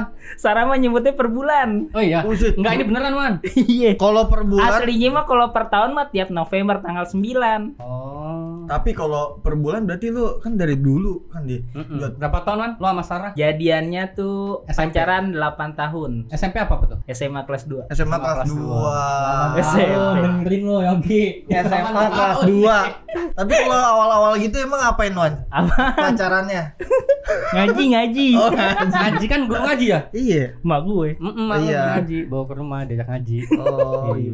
Sarah 0.48 0.64
mah 0.64 0.80
nyebutnya 0.80 1.12
per 1.12 1.28
bulan. 1.28 1.92
Oh 1.92 2.00
iya. 2.00 2.24
Buset. 2.24 2.56
Enggak 2.56 2.80
ini 2.80 2.84
beneran, 2.88 3.14
Wan. 3.20 3.34
Iya. 3.68 4.00
Kalau 4.00 4.32
per 4.32 4.48
bulan 4.48 4.80
Aslinya 4.80 5.10
mah 5.12 5.26
kalau 5.28 5.52
per 5.52 5.68
tahun 5.68 5.92
mah 5.92 6.08
tiap 6.08 6.32
November 6.32 6.80
tanggal 6.80 7.04
9. 7.04 7.76
Oh. 7.84 8.27
Tapi 8.68 8.92
kalau 8.92 9.24
per 9.38 9.56
bulan 9.56 9.84
berarti 9.84 10.08
lu 10.08 10.38
kan 10.38 10.54
dari 10.54 10.76
dulu 10.76 11.26
kan 11.28 11.44
di 11.44 11.58
Mm-mm. 11.70 11.98
Buat- 11.98 12.16
Berapa 12.18 12.38
tahun 12.42 12.58
man? 12.58 12.72
Lo 12.76 12.88
sama 12.88 13.02
Sarah? 13.02 13.32
Jadiannya 13.34 14.04
tuh 14.12 14.62
SMP. 14.66 14.94
pacaran 14.94 15.24
8 15.32 15.40
tahun. 15.74 16.12
SMP 16.30 16.56
apa 16.58 16.74
tuh? 16.86 17.00
SMA 17.08 17.42
kelas 17.44 17.64
2. 17.66 17.88
SMA 17.90 17.96
SMA 17.98 18.18
kelas 18.18 18.38
kelas 18.44 18.50
2. 18.52 19.62
SMP. 19.62 19.84
Oh, 19.94 20.14
dengerin 20.18 20.62
lo 20.64 20.78
Yogi. 20.82 21.24
SMA 21.48 21.82
kelas 22.08 22.38
2. 22.44 22.60
Tapi 23.38 23.52
kalau 23.56 23.78
awal-awal 23.78 24.32
gitu 24.38 24.58
emang 24.58 24.80
ngapain 24.80 25.14
Wan? 25.14 25.34
Apa? 25.48 25.96
Pacarannya? 25.96 26.64
Ngaji 27.50 27.84
ngaji. 27.90 28.28
Oh, 28.40 28.52
Ngaji 28.54 29.26
kan 29.26 29.42
guru 29.46 29.60
ngaji 29.60 29.86
ya? 29.88 30.00
iya. 30.12 30.44
Mak 30.60 30.80
gue. 30.84 31.10
Mm-mm, 31.18 31.48
Iya. 31.60 31.98
ngaji, 31.98 32.18
bawa 32.26 32.44
ke 32.44 32.54
rumah 32.54 32.80
diajak 32.84 33.08
ngaji. 33.08 33.38
Oh, 33.58 34.14
Iya. 34.14 34.32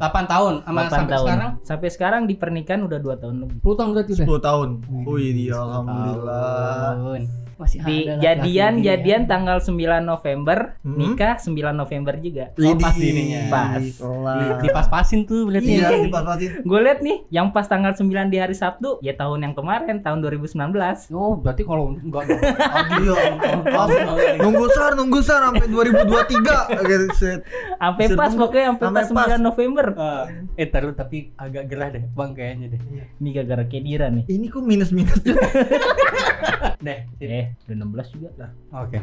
Iya 0.00 0.08
benar-benar. 0.08 0.24
8 0.24 0.32
tahun 0.32 0.54
sama 0.64 0.80
8 0.80 0.88
sampai 0.88 1.12
tahun. 1.12 1.26
sekarang 1.28 1.50
Sampai 1.60 1.88
sekarang 1.92 2.22
di 2.24 2.34
pernikahan 2.40 2.80
udah 2.88 2.98
2 2.98 3.20
tahun 3.20 3.34
lebih. 3.44 3.56
10 3.60 3.76
tahun 3.76 3.88
berarti 3.92 4.12
udah. 4.16 4.26
10 4.32 4.48
tahun. 4.48 4.68
Wih, 5.04 5.30
dia 5.36 5.56
alhamdulillah. 5.60 6.96
Tahun. 6.96 7.20
Masih 7.60 7.78
Di 7.84 8.08
ada 8.08 8.16
jadian 8.18 8.72
laki-laki 8.72 8.88
jadian 8.88 9.20
dia. 9.20 9.28
tanggal 9.28 9.58
9 9.60 9.76
November, 10.02 10.58
Hmm? 10.80 10.96
nikah 10.96 11.36
9 11.36 11.52
November 11.76 12.14
juga. 12.16 12.44
Oh, 12.56 12.72
pas 12.74 12.96
dirinya. 12.96 13.40
Pas. 13.46 13.84
kelas. 13.92 14.58
Dipas-pasin 14.60 15.20
tuh 15.22 15.44
berarti. 15.44 15.76
Iya, 15.76 15.86
ya. 15.86 15.98
dipas-pasin. 16.02 16.64
Gue 16.64 16.80
liat 16.80 17.00
nih, 17.00 17.28
yang 17.28 17.52
pas 17.52 17.68
tanggal 17.68 17.92
9 17.92 18.00
di 18.26 18.40
hari 18.40 18.56
Sabtu, 18.56 18.96
ya 19.00 19.12
tahun 19.12 19.44
yang 19.44 19.52
kemarin, 19.52 20.00
tahun 20.00 20.24
2019. 20.24 21.12
Oh, 21.12 21.36
berarti 21.36 21.62
kalau 21.62 21.92
enggak 21.92 22.24
dong. 22.26 22.40
Aduh, 22.40 23.12
ya. 23.12 24.40
Nunggu 24.40 24.66
sar, 24.72 24.96
nunggu 24.96 25.20
sar 25.20 25.44
sampai 25.44 25.68
2023. 25.68 26.80
Gitu, 26.80 27.06
set. 27.14 27.40
Sampai 27.76 28.08
pas 28.10 28.32
pokoknya 28.32 28.72
sampai 28.72 28.86
pas 28.88 29.08
pas. 29.12 29.28
9 29.30 29.42
November. 29.42 29.86
Ah, 29.94 30.24
eh 30.54 30.64
taruh 30.64 30.96
tapi 30.96 31.36
agak 31.36 31.68
gerah 31.68 31.92
deh, 31.92 32.08
Bang 32.10 32.32
kayaknya 32.32 32.72
deh. 32.72 32.80
Ini 33.20 33.28
gara-gara 33.34 33.64
Kedira 33.66 34.08
nih. 34.08 34.24
Ini 34.24 34.48
kok 34.48 34.64
minus-minus 34.64 35.20
Deh. 35.20 35.36
sip. 37.20 37.28
Eh, 37.28 37.49
udah 37.66 37.76
16 38.06 38.14
juga 38.16 38.28
lah. 38.38 38.50
Oke. 38.84 38.98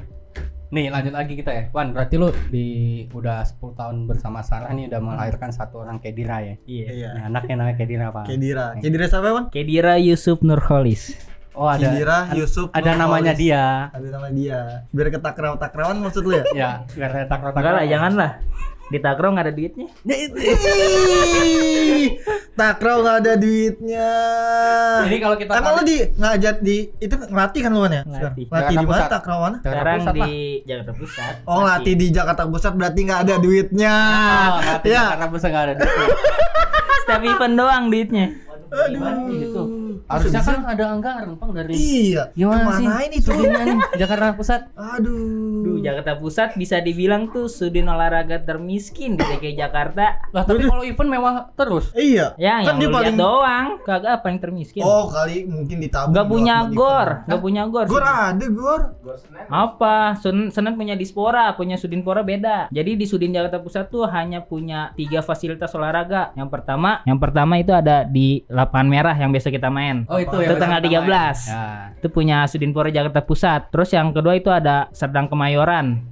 Nih 0.67 0.91
lanjut 0.91 1.15
lagi 1.15 1.33
kita 1.39 1.51
ya. 1.55 1.63
Wan, 1.71 1.95
berarti 1.95 2.19
lu 2.19 2.27
di 2.51 2.67
udah 3.15 3.47
10 3.47 3.79
tahun 3.79 3.95
bersama 4.03 4.43
Sarah 4.43 4.67
nih 4.75 4.91
udah 4.91 4.99
melahirkan 4.99 5.55
satu 5.55 5.87
orang 5.87 6.03
Kedira 6.03 6.43
ya. 6.43 6.55
Iya. 6.67 6.87
Iya. 6.91 7.09
Nah, 7.15 7.23
anaknya 7.31 7.55
namanya 7.55 7.77
Kedira 7.79 8.05
apa? 8.11 8.27
Kedira. 8.27 8.75
Kedira 8.75 9.05
siapa, 9.07 9.31
Wan? 9.31 9.45
Kedira 9.47 9.95
Yusuf 9.95 10.43
Nurholis. 10.43 11.15
Oh, 11.55 11.71
ada 11.71 11.95
Kedira 11.95 12.35
Yusuf. 12.35 12.67
ada 12.75 12.83
Nurholis. 12.83 12.99
namanya 12.99 13.33
dia. 13.33 13.63
Ada 13.95 14.07
nama 14.11 14.27
dia. 14.27 14.59
Biar 14.91 15.07
ketakraw-takrawan 15.15 15.97
maksud 16.03 16.27
lu 16.27 16.35
ya? 16.35 16.43
Ya, 16.51 16.69
karena 16.93 17.25
takut 17.31 17.55
Enggak 17.55 17.73
lah, 17.73 17.85
janganlah. 17.87 18.31
Di 18.87 19.03
Takrong 19.03 19.35
nggak 19.35 19.45
ada 19.51 19.53
duitnya. 19.53 19.87
Takraw 22.55 22.97
nggak 23.03 23.17
ada 23.19 23.33
duitnya. 23.35 24.09
Jadi 25.03 25.17
kalau 25.19 25.35
kita 25.35 25.51
Emang 25.59 25.73
lu 25.75 25.83
di 25.83 25.97
ngajak 26.15 26.55
di 26.63 26.77
itu 27.03 27.13
ngelatih 27.19 27.61
kan 27.67 27.71
lu 27.75 27.83
Wan, 27.83 27.91
ya? 27.91 28.03
Ngelatih. 28.07 28.45
Ngelatih 28.47 28.75
di 28.75 28.85
Jakarta 28.87 29.03
mana. 29.03 29.11
Takraw 29.11 29.37
mana? 29.43 29.57
Sekarang 29.59 29.99
Pusat, 29.99 30.15
di. 30.15 30.31
Jakarta 30.63 30.91
Pusat. 30.95 31.33
Oh 31.43 31.57
ngelatih 31.59 31.93
di 31.99 32.07
Jakarta 32.15 32.43
Pusat 32.47 32.73
berarti 32.79 32.99
nggak 33.03 33.19
ada 33.27 33.35
duitnya. 33.43 33.95
Oh, 33.99 34.59
nanti 34.63 34.87
ya. 34.87 35.03
Jakarta 35.03 35.27
Pusat 35.35 35.49
nggak 35.51 35.65
ada 35.67 35.73
duitnya. 35.75 36.07
Setiap 37.03 37.23
event 37.27 37.55
doang 37.59 37.83
duitnya. 37.91 38.25
Gitu? 39.31 39.63
Harusnya 40.07 40.39
kan 40.43 40.59
ada 40.63 40.83
anggaran, 40.95 41.35
Bang, 41.35 41.51
dari 41.51 41.71
Iya. 41.75 42.31
Gimana 42.31 42.79
sih? 42.79 42.87
Ke 42.87 42.91
mana 42.91 43.03
ini 43.03 43.17
tuh? 43.19 43.35
Jakarta 43.99 44.35
Pusat. 44.35 44.61
Aduh. 44.75 45.56
Duh, 45.77 45.83
Jakarta 45.83 46.13
Pusat 46.15 46.49
bisa 46.55 46.77
dibilang 46.79 47.29
tuh 47.29 47.45
sudin 47.45 47.85
olahraga 47.85 48.41
termiskin 48.41 49.13
di 49.13 49.23
DKI 49.23 49.53
Jakarta. 49.55 50.17
Lah, 50.29 50.43
tapi 50.43 50.63
kalau 50.63 50.81
event 50.81 51.09
mewah 51.09 51.35
terus. 51.53 51.93
Iya. 51.93 52.33
Ya, 52.35 52.61
Kan 52.61 52.75
yang 52.75 52.77
dia 52.79 52.89
paling- 52.89 53.15
doang. 53.15 53.67
Kagak 53.79 54.11
apa 54.13 54.25
yang 54.27 54.39
termiskin. 54.39 54.81
Oh 54.81 55.07
kali 55.07 55.45
mungkin 55.45 55.77
ditabung. 55.77 56.11
Gak 56.11 56.27
punya 56.27 56.55
gor, 56.67 57.07
event. 57.07 57.27
gak 57.27 57.41
punya 57.41 57.63
gor. 57.65 57.85
Gor 57.85 58.03
ada 58.03 58.45
gor. 58.47 58.81
Gor 58.99 59.15
Senen. 59.15 59.45
Apa? 59.47 59.95
Sen 60.17 60.49
Senen 60.49 60.73
punya 60.73 60.93
Dispora, 60.93 61.53
punya 61.53 61.77
Sudinpora 61.77 62.21
beda. 62.21 62.67
Jadi 62.69 62.95
di 62.95 63.05
Sudin 63.05 63.31
Jakarta 63.31 63.59
Pusat 63.59 63.85
tuh 63.87 64.05
hanya 64.07 64.41
punya 64.41 64.91
tiga 64.93 65.21
fasilitas 65.21 65.69
olahraga. 65.71 66.33
Yang 66.33 66.49
pertama, 66.49 67.01
yang 67.03 67.17
pertama 67.17 67.53
itu 67.55 67.71
ada 67.71 68.01
di 68.01 68.41
lapangan 68.47 68.87
merah 68.87 69.13
yang 69.13 69.29
biasa 69.29 69.47
kita 69.47 69.69
main. 69.69 70.03
Oh, 70.07 70.17
itu 70.17 70.33
Itu 70.37 70.55
ya. 70.55 70.57
tanggal 70.57 70.81
13. 70.81 71.37
Ya. 71.45 71.93
Itu 71.93 72.07
punya 72.09 72.43
Sudinpora 72.45 72.89
Jakarta 72.89 73.21
Pusat. 73.21 73.69
Terus 73.69 73.89
yang 73.91 74.09
kedua 74.09 74.33
itu 74.33 74.49
ada 74.49 74.87
Serdang 74.91 75.27
Kemayoran. 75.27 75.66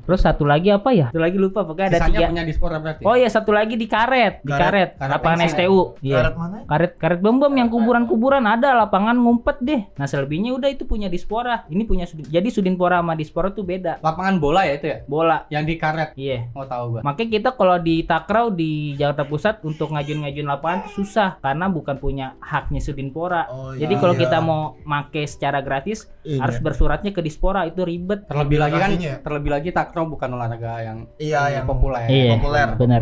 Terus 0.06 0.22
satu 0.22 0.44
lagi 0.44 0.70
apa 0.70 0.92
ya? 0.92 1.08
Satu 1.10 1.24
lagi 1.24 1.38
lupa. 1.40 1.64
Pokoknya 1.64 1.88
ada 1.96 2.00
Sisanya 2.04 2.20
tiga. 2.20 2.28
punya 2.30 2.44
Dispora 2.44 2.76
berarti. 2.78 3.02
Oh 3.08 3.16
iya 3.16 3.30
satu 3.32 3.56
lagi 3.56 3.80
di 3.80 3.88
Karet, 3.88 4.44
di 4.44 4.52
Karet. 4.52 4.62
Karet, 4.62 4.90
Karet 5.00 5.12
lapangan 5.16 5.40
Pensil. 5.40 5.56
STU. 5.56 5.82
Iya. 6.04 6.16
Karet 6.20 6.36
mana? 6.36 6.58
Karet 6.68 6.92
karet 7.00 7.20
bom 7.24 7.36
bom 7.40 7.54
yang 7.56 7.70
kuburan-kuburan 7.72 8.44
ada 8.44 8.76
lapangan 8.76 9.16
ngumpet 9.16 9.58
deh. 9.64 9.82
Nah 9.96 10.06
selebihnya 10.06 10.52
udah 10.54 10.70
itu 10.70 10.84
punya 10.84 11.08
Dispora. 11.08 11.64
Ini 11.72 11.84
punya 11.88 12.04
Sudin. 12.06 12.28
Jadi 12.28 12.48
Sudinpora 12.52 13.00
sama 13.00 13.16
Dispora 13.16 13.50
tuh 13.50 13.64
beda. 13.64 14.04
Lapangan 14.04 14.36
bola 14.38 14.68
ya 14.68 14.74
itu 14.76 14.88
ya? 14.92 14.98
Bola. 15.08 15.38
Yang 15.48 15.64
di 15.66 15.76
karet. 15.80 16.10
Iya. 16.20 16.52
Mau 16.52 16.68
tahu 16.68 16.84
gua. 16.98 17.02
Makanya 17.02 17.30
kita 17.32 17.50
kalau 17.56 17.78
di 17.80 17.96
Takraw 18.04 18.52
di 18.52 18.94
Jakarta 19.00 19.24
Pusat 19.26 19.56
untuk 19.64 19.96
ngajuin-ngajuin 19.96 20.46
lapangan 20.46 20.80
tuh 20.86 21.02
susah 21.02 21.40
karena 21.40 21.72
bukan 21.72 21.96
punya 21.98 22.36
haknya 22.44 22.84
Sudinpora. 22.84 23.48
Oh, 23.50 23.72
Jadi 23.74 23.94
iya. 23.96 24.02
kalau 24.02 24.14
kita 24.14 24.38
mau 24.44 24.76
make 24.84 25.24
secara 25.26 25.64
gratis 25.64 26.06
Iya. 26.26 26.42
harus 26.42 26.58
bersuratnya 26.58 27.14
ke 27.14 27.22
Dispora 27.22 27.70
itu 27.70 27.86
ribet. 27.86 28.26
Terlebih 28.26 28.58
lagi 28.58 28.74
kan, 28.76 28.90
Aplikasinya. 28.90 29.14
Terlebih 29.46 29.62
lagi 29.62 29.70
takraw 29.70 30.10
bukan 30.10 30.30
olahraga 30.34 30.82
yang 30.82 30.98
Iya, 31.22 31.54
yang 31.54 31.66
populer. 31.70 32.10
Iya, 32.10 32.34
populer. 32.34 32.68
benar. 32.74 33.02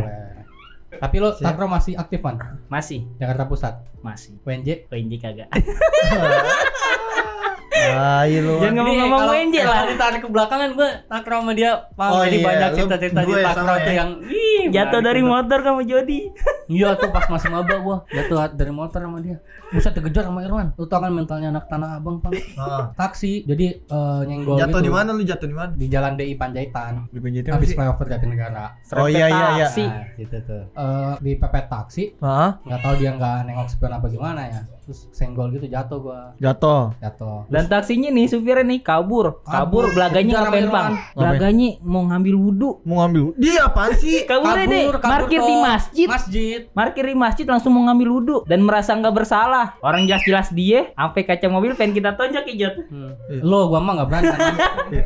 Tapi 0.93 1.15
lo 1.17 1.31
Siap. 1.31 1.39
takraw 1.41 1.71
masih 1.71 1.95
aktif 1.95 2.19
man? 2.19 2.35
Masih, 2.67 3.07
Jakarta 3.15 3.47
Pusat. 3.47 3.75
masih. 4.03 4.35
WNJ. 4.43 4.91
PNJ 4.91 5.13
kagak. 5.15 5.47
Ah, 7.85 8.23
iya 8.23 8.39
lu. 8.39 8.53
Jangan 8.57 8.73
ngomong-ngomong 8.77 9.19
kalau- 9.19 9.33
WNJ 9.35 9.55
lah. 9.57 9.65
kalau 9.65 9.87
ditarik 9.87 10.19
ke 10.19 10.29
belakangan 10.29 10.69
gua 10.71 10.89
takraw 11.03 11.39
sama 11.39 11.51
dia, 11.53 11.71
Pak. 11.89 12.07
Oh, 12.07 12.21
Jadi 12.21 12.37
iya, 12.37 12.45
banyak 12.45 12.69
cerita-cerita 12.73 13.19
di 13.21 13.31
ya 13.31 13.43
takraw 13.43 13.65
sama 13.65 13.75
tuh 13.77 13.83
ya? 13.85 13.95
yang 13.95 14.09
ih, 14.23 14.61
Jatuh 14.69 15.01
dari 15.01 15.21
banget. 15.21 15.33
motor 15.35 15.59
kamu 15.61 15.81
Jody. 15.83 16.19
Iya 16.65 16.95
tuh 16.95 17.11
pas 17.11 17.27
masih 17.27 17.51
maba 17.51 17.75
gua 17.77 18.07
jatuh 18.07 18.39
dari 18.55 18.71
motor 18.71 19.03
sama 19.03 19.19
dia. 19.19 19.35
Buset 19.69 19.91
dikejar 19.91 20.23
sama 20.23 20.39
Irwan. 20.41 20.71
Lu 20.73 20.87
tau 20.87 21.03
kan 21.03 21.11
mentalnya 21.11 21.51
anak 21.51 21.67
tanah 21.67 21.99
abang, 21.99 22.17
Pak. 22.17 22.31
Ah. 22.55 22.87
Taksi. 22.95 23.43
Jadi 23.43 23.83
eh, 23.83 24.21
nyenggol 24.23 24.55
Jatuh 24.55 24.79
gitu. 24.79 24.87
di 24.87 24.91
mana 24.91 25.11
lu 25.11 25.21
jatuh 25.21 25.43
di 25.43 25.51
mana? 25.51 25.69
Di 25.69 25.91
Jalan 25.91 26.15
DI 26.15 26.33
Panjaitan. 26.33 27.11
Di 27.11 27.19
PJT 27.19 27.51
Habis 27.51 27.75
flyover 27.75 28.07
Jatinegara. 28.07 28.79
Oh 28.95 29.05
iya 29.05 29.27
iya 29.27 29.47
iya. 29.57 29.67
Taksi. 29.67 29.83
Nah, 29.83 30.05
gitu 30.15 30.37
tuh. 30.41 30.63
Eh, 30.71 31.13
di 31.19 31.31
pepet 31.35 31.65
taksi, 31.67 32.03
Hah? 32.17 32.63
nggak 32.63 32.79
tahu 32.79 32.93
dia 32.95 33.11
nggak 33.11 33.37
nengok 33.43 33.67
spion 33.67 33.91
apa 33.91 34.07
gimana 34.07 34.41
ya. 34.45 34.61
Terus 34.79 34.99
senggol 35.11 35.47
gitu 35.49 35.65
jatuh 35.65 35.99
gua. 35.99 36.21
Jatuh. 36.37 36.95
Jatuh. 36.97 37.43
Dan 37.47 37.67
taksinya 37.73 38.13
nih 38.13 38.29
supirnya 38.29 38.61
nih 38.61 38.79
kabur, 38.79 39.41
kabur, 39.41 39.89
Kabur. 39.89 39.97
belaganya 39.97 40.45
ngapain 40.45 40.67
bang? 40.69 40.91
Belaganya 41.17 41.69
mau 41.81 42.05
ngambil 42.05 42.35
wudhu. 42.37 42.69
Mau 42.85 43.01
ngambil. 43.01 43.33
Dia 43.41 43.65
apaan 43.65 43.97
sih? 43.97 44.21
Kabur 44.29 44.53
deh, 44.53 44.93
parkir 44.93 45.41
di 45.41 45.49
dong. 45.49 45.65
masjid. 45.65 46.07
Masjid. 46.07 46.59
Parkir 46.69 47.03
di 47.09 47.15
masjid 47.17 47.45
langsung 47.49 47.73
mau 47.73 47.81
ngambil 47.89 48.07
wudhu 48.13 48.37
dan 48.45 48.61
merasa 48.61 48.93
nggak 48.93 49.15
bersalah. 49.15 49.73
Orang 49.81 50.05
jelas-jelas 50.05 50.53
dia, 50.53 50.93
sampai 50.93 51.25
kaca 51.25 51.49
mobil 51.49 51.73
pengen 51.73 51.97
kita 51.97 52.13
tonjok 52.13 52.45
ijot. 52.53 52.73
Hmm. 52.87 53.11
Lo 53.41 53.67
gua 53.67 53.81
mah 53.81 53.93
nggak 53.97 54.07
berani. 54.07 54.25
kan. 54.29 54.45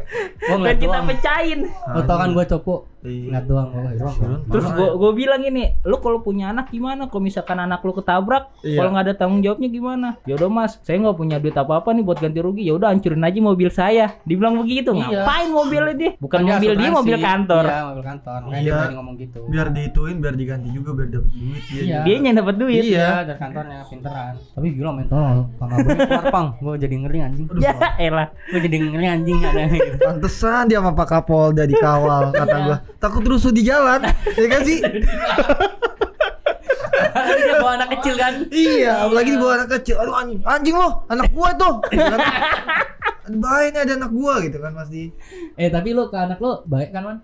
gua 0.52 0.58
Pengen 0.68 0.80
kita 0.84 0.98
pecahin. 1.08 1.60
Lo 1.96 2.02
tau 2.04 2.18
kan 2.20 2.30
gua 2.36 2.44
copo. 2.44 2.76
Iya. 2.98 3.30
Ngeliat 3.30 3.46
doang 3.46 3.68
gua. 3.70 3.82
Irwan. 3.88 4.14
Irwan. 4.16 4.40
Terus 4.48 4.66
gua, 4.72 4.90
gua 4.96 5.12
bilang 5.14 5.42
ini, 5.42 5.64
lu 5.82 5.98
kalau 5.98 6.20
punya 6.20 6.50
anak 6.50 6.68
gimana? 6.68 7.06
Kalau 7.06 7.22
misalkan 7.22 7.58
anak 7.58 7.80
lu 7.80 7.94
ketabrak, 7.94 8.50
Iya. 8.62 8.78
kalau 8.78 8.90
nggak 8.92 9.06
ada 9.06 9.14
tanggung 9.14 9.40
jawabnya 9.40 9.70
gimana? 9.70 10.08
Ya 10.24 10.34
udah 10.34 10.50
mas, 10.50 10.82
saya 10.82 10.98
nggak 10.98 11.14
punya 11.16 11.38
duit 11.38 11.54
apa-apa 11.54 11.92
nih 11.92 12.02
buat 12.02 12.18
ganti 12.18 12.40
rugi. 12.40 12.66
Ya 12.66 12.74
udah 12.74 12.90
hancurin 12.90 13.22
aja 13.22 13.38
mobil 13.38 13.70
saya. 13.70 14.18
Dibilang 14.24 14.58
begitu, 14.58 14.92
Iya. 14.92 15.24
ngapain 15.24 15.50
mobilnya 15.50 15.94
dia? 15.94 16.12
Bukan 16.18 16.40
Kan 16.40 16.50
mobil 16.50 16.72
dia, 16.74 16.90
mobil 16.90 17.18
kantor. 17.18 17.66
Iya, 17.66 17.80
mobil 17.86 18.04
kantor. 18.04 18.40
Makanya 18.44 18.62
Iya. 18.62 18.76
dia 18.82 18.96
ngomong 18.96 19.16
gitu. 19.18 19.40
biar 19.48 19.68
diituin 19.70 20.18
biar 20.18 20.36
diganti 20.36 20.70
juga 20.70 20.90
biar 20.92 21.08
dapat 21.08 21.32
duit 21.32 21.64
dia. 21.70 21.82
Iya. 21.84 22.00
Dia 22.02 22.14
yang 22.18 22.36
dapat 22.36 22.56
duit. 22.58 22.82
Iya. 22.82 22.98
Iya, 22.98 23.10
dari 23.24 23.40
kantornya 23.40 23.80
pinteran. 23.86 24.34
Tapi 24.52 24.68
gila 24.74 24.92
mental 24.92 25.26
Kang 25.58 25.70
Abang 25.70 25.98
keluar 25.98 26.26
pang. 26.28 26.48
Gua 26.58 26.74
jadi 26.76 26.96
ngeri 26.98 27.20
anjing. 27.22 27.46
Ya 27.58 27.74
elah. 28.10 28.28
Gua 28.50 28.60
jadi 28.60 28.78
ngeri 28.82 29.06
anjing 29.08 29.38
ada. 29.40 29.62
Pantesan 30.02 30.64
dia 30.66 30.80
sama 30.80 30.92
Pak 30.92 31.08
Kapolda 31.08 31.64
dikawal 31.64 32.34
kata 32.34 32.58
gua. 32.66 32.78
Takut 32.98 33.24
rusuh 33.26 33.54
di 33.54 33.62
jalan. 33.66 34.02
ya 34.36 34.48
kan 34.50 34.62
sih? 34.66 34.80
dia 37.38 37.56
bawa 37.62 37.74
anak 37.78 37.90
kecil 38.00 38.16
kan. 38.18 38.34
iya, 38.50 39.06
apalagi 39.06 39.30
dibawa 39.38 39.54
anak 39.64 39.70
kecil. 39.80 39.96
Aduh 40.02 40.16
anjing, 40.18 40.40
anjing 40.44 40.76
lo, 40.76 41.06
anak 41.10 41.30
gua 41.32 41.50
tuh. 41.56 41.74
Gitu 41.90 42.04
kan. 42.04 42.20
Nih 43.28 43.76
ada 43.76 43.94
anak 44.00 44.12
gua 44.16 44.40
gitu 44.40 44.58
kan 44.64 44.72
pasti. 44.72 45.12
Eh 45.60 45.68
tapi 45.68 45.92
lu 45.92 46.08
ke 46.08 46.16
anak 46.16 46.40
lu 46.40 46.64
baik 46.64 46.96
kan 46.96 47.04
man? 47.04 47.18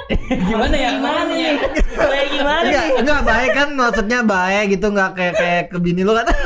Gimana 0.48 0.72
ya? 0.72 0.96
Gimana 0.96 1.22
nih? 1.28 1.60
Kayak 1.92 2.26
gimana 2.32 2.64
Enggak, 2.64 2.86
enggak 3.04 3.20
baik 3.28 3.52
kan 3.52 3.68
maksudnya 3.76 4.18
baik 4.24 4.64
gitu 4.72 4.86
enggak 4.88 5.10
kayak 5.12 5.34
kayak 5.36 5.62
ke 5.68 5.76
bini 5.76 6.00
lu 6.00 6.16
kan. 6.16 6.24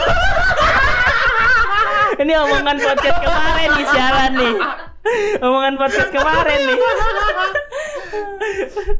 Ini 2.15 2.31
omongan 2.47 2.79
podcast 2.79 3.19
kemarin 3.23 3.69
nih 3.75 3.87
siaran 3.91 4.33
nih. 4.39 4.55
Omongan 5.43 5.75
podcast 5.79 6.11
kemarin 6.15 6.61
nih. 6.63 6.79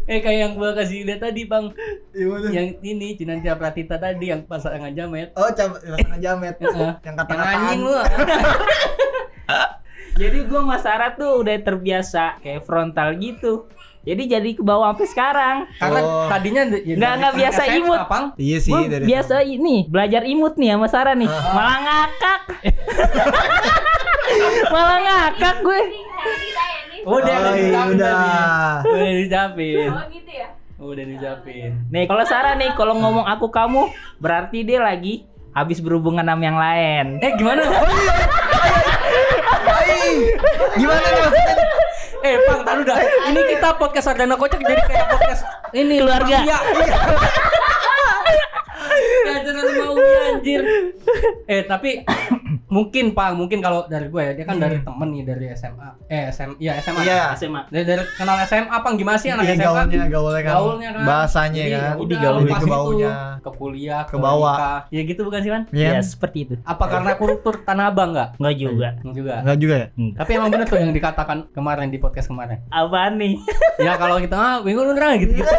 Eh 0.07 0.19
kayak 0.19 0.39
yang 0.41 0.53
gua 0.55 0.73
kasih 0.73 1.03
lihat 1.03 1.21
tadi 1.21 1.45
bang 1.45 1.71
Gimana? 2.11 2.47
yang 2.49 2.67
ini 2.81 3.15
Cinantia 3.15 3.55
Pratita 3.55 3.97
tadi 3.97 4.29
yang 4.29 4.43
pasangan 4.43 4.91
jamet 4.91 5.31
Oh, 5.33 5.47
pasangan 5.47 5.81
jamet. 6.19 6.55
Yang 6.57 6.75
yang 6.77 6.95
kata-kataan. 7.01 7.55
anjing 7.65 7.81
lu 7.81 7.95
Jadi 10.15 10.39
gua 10.45 10.63
sama 10.63 10.77
Sarah 10.79 11.11
tuh 11.13 11.43
udah 11.43 11.59
terbiasa 11.59 12.39
kayak 12.39 12.63
frontal 12.63 13.19
gitu. 13.19 13.67
Jadi 14.01 14.29
jadi 14.29 14.51
ke 14.53 14.61
bawah 14.61 14.93
sampai 14.93 15.09
sekarang. 15.09 15.57
karena 15.75 15.99
Oh. 15.99 16.29
tadinya 16.29 16.63
ya, 16.69 16.95
Nggak- 16.95 17.15
nggak 17.19 17.35
biasa 17.35 17.63
SMA, 17.65 17.75
imut. 17.75 18.01
Bang. 18.05 18.25
Iya 18.37 18.59
sih 18.61 18.71
Gua 18.71 18.85
dari 18.85 19.05
biasa 19.05 19.37
ini 19.43 19.77
belajar 19.85 20.23
imut 20.23 20.55
nih 20.55 20.71
sama 20.71 20.87
Sarah 20.87 21.15
nih. 21.15 21.27
Malah 21.27 21.79
ngakak. 21.81 22.41
Malah 24.73 24.99
ngakak 25.01 25.57
gue. 25.61 25.81
Udah 27.03 27.13
Oh, 27.13 27.21
udah 27.21 27.37
iya, 27.55 27.81
udah. 27.87 28.17
Udah 28.81 29.15
dicapin 29.21 29.89
Oh 29.89 30.03
gitu 30.09 30.33
ya. 30.33 30.49
udah 30.75 31.05
dicapin 31.07 31.71
Nih 31.89 32.05
kalau 32.05 32.25
Sarah 32.25 32.55
nih 32.55 32.73
kalau 32.73 32.95
ngomong 32.95 33.23
aku 33.25 33.47
kamu 33.49 33.87
berarti 34.19 34.63
dia 34.63 34.81
lagi 34.81 35.23
habis 35.51 35.79
berhubungan 35.79 36.27
sama 36.27 36.43
yang 36.43 36.59
lain. 36.59 37.07
eh 37.21 37.31
gimana. 37.37 37.63
Gimana 40.75 41.07
nih 41.07 41.21
maksudnya? 41.21 41.55
eh 42.25 42.37
bang 42.41 42.61
tahu 42.65 42.81
dah 42.83 42.97
ini 43.29 43.41
kita 43.53 43.69
podcast 43.77 44.07
Sarjana 44.09 44.35
Kocak 44.35 44.57
jadi 44.59 44.81
kayak 44.83 45.07
podcast 45.13 45.43
ini 45.73 46.01
Keluarga. 46.01 46.39
Iya. 46.41 46.59
Kayak 49.21 49.37
ajaran 49.45 49.67
mau 49.77 49.95
anjir. 50.27 50.63
Eh 51.45 51.63
tapi 51.63 52.01
mungkin 52.67 53.13
Pak, 53.13 53.35
mungkin 53.35 53.59
kalau 53.59 53.85
dari 53.85 54.07
gue 54.07 54.19
ya, 54.19 54.33
dia 54.33 54.45
kan 54.45 54.57
dari 54.57 54.81
temen 54.81 55.09
nih 55.11 55.23
dari 55.23 55.45
SMA. 55.53 55.89
Eh 56.07 56.29
SM, 56.29 56.51
iya 56.57 56.73
SMA. 56.81 57.01
Iya. 57.01 57.19
SMA. 57.35 57.61
Dari, 57.69 57.85
dari 57.85 58.03
kenal 58.13 58.37
SMA 58.45 58.77
Pang 58.81 58.95
gimana 58.95 59.17
sih 59.17 59.29
anak 59.29 59.45
Iya, 59.45 59.55
SMA? 59.55 59.65
gaulnya, 59.65 60.05
gaulnya 60.09 60.41
kan. 60.41 60.53
Gaulnya 60.55 60.89
kan. 60.91 61.03
Bahasanya 61.05 61.61
Jadi, 61.61 61.75
kan. 61.75 61.95
udah, 61.95 62.17
Ini 62.17 62.25
gaul. 62.25 62.41
Ke 62.45 62.67
baunya. 62.67 63.11
ke 63.39 63.51
kuliah, 63.53 64.03
Ke 64.05 64.17
bawah. 64.17 64.55
nikah. 64.57 64.81
Ya 64.89 65.01
gitu 65.05 65.21
bukan 65.23 65.41
sih, 65.41 65.51
Man? 65.53 65.63
Iya. 65.71 65.89
Ya 65.95 66.01
seperti 66.01 66.37
itu. 66.43 66.53
Apa 66.63 66.85
karena 66.89 67.11
kultur 67.15 67.55
Tanah 67.61 67.89
Abang 67.89 68.11
enggak? 68.13 68.29
Enggak 68.37 68.55
juga. 68.57 68.89
Juga. 69.05 69.33
Enggak 69.45 69.59
juga 69.59 69.75
ya? 69.77 69.87
Enggak. 69.95 70.17
Tapi 70.19 70.31
emang 70.33 70.49
bener 70.51 70.67
tuh 70.67 70.79
yang 70.79 70.91
dikatakan 70.91 71.37
kemarin 71.51 71.87
di 71.89 71.99
podcast 71.99 72.27
kemarin. 72.27 72.59
Apaan 72.69 73.17
nih? 73.17 73.39
ya 73.79 73.95
kalau 73.95 74.17
kita 74.17 74.35
ah 74.35 74.57
bingung 74.61 74.87
beneran 74.87 75.19
gitu. 75.19 75.33
gitu. 75.37 75.47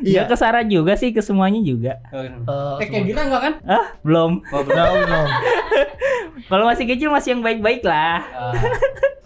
Iya 0.00 0.24
ke 0.24 0.34
Sarah 0.34 0.64
juga 0.64 0.96
sih 0.96 1.12
ke 1.12 1.20
semuanya 1.20 1.60
juga. 1.60 2.00
eh 2.10 2.86
kayak 2.88 3.04
gitu 3.04 3.20
enggak 3.20 3.42
kan? 3.42 3.54
Ah, 3.68 3.84
belum. 4.00 4.40
Oh, 4.48 4.62
Tahu 4.64 4.96
dong. 5.04 5.28
Kalau 6.50 6.64
masih 6.66 6.84
kecil 6.88 7.12
masih 7.12 7.36
yang 7.36 7.42
baik-baik 7.44 7.84
lah. 7.84 8.24
Ah. 8.32 8.52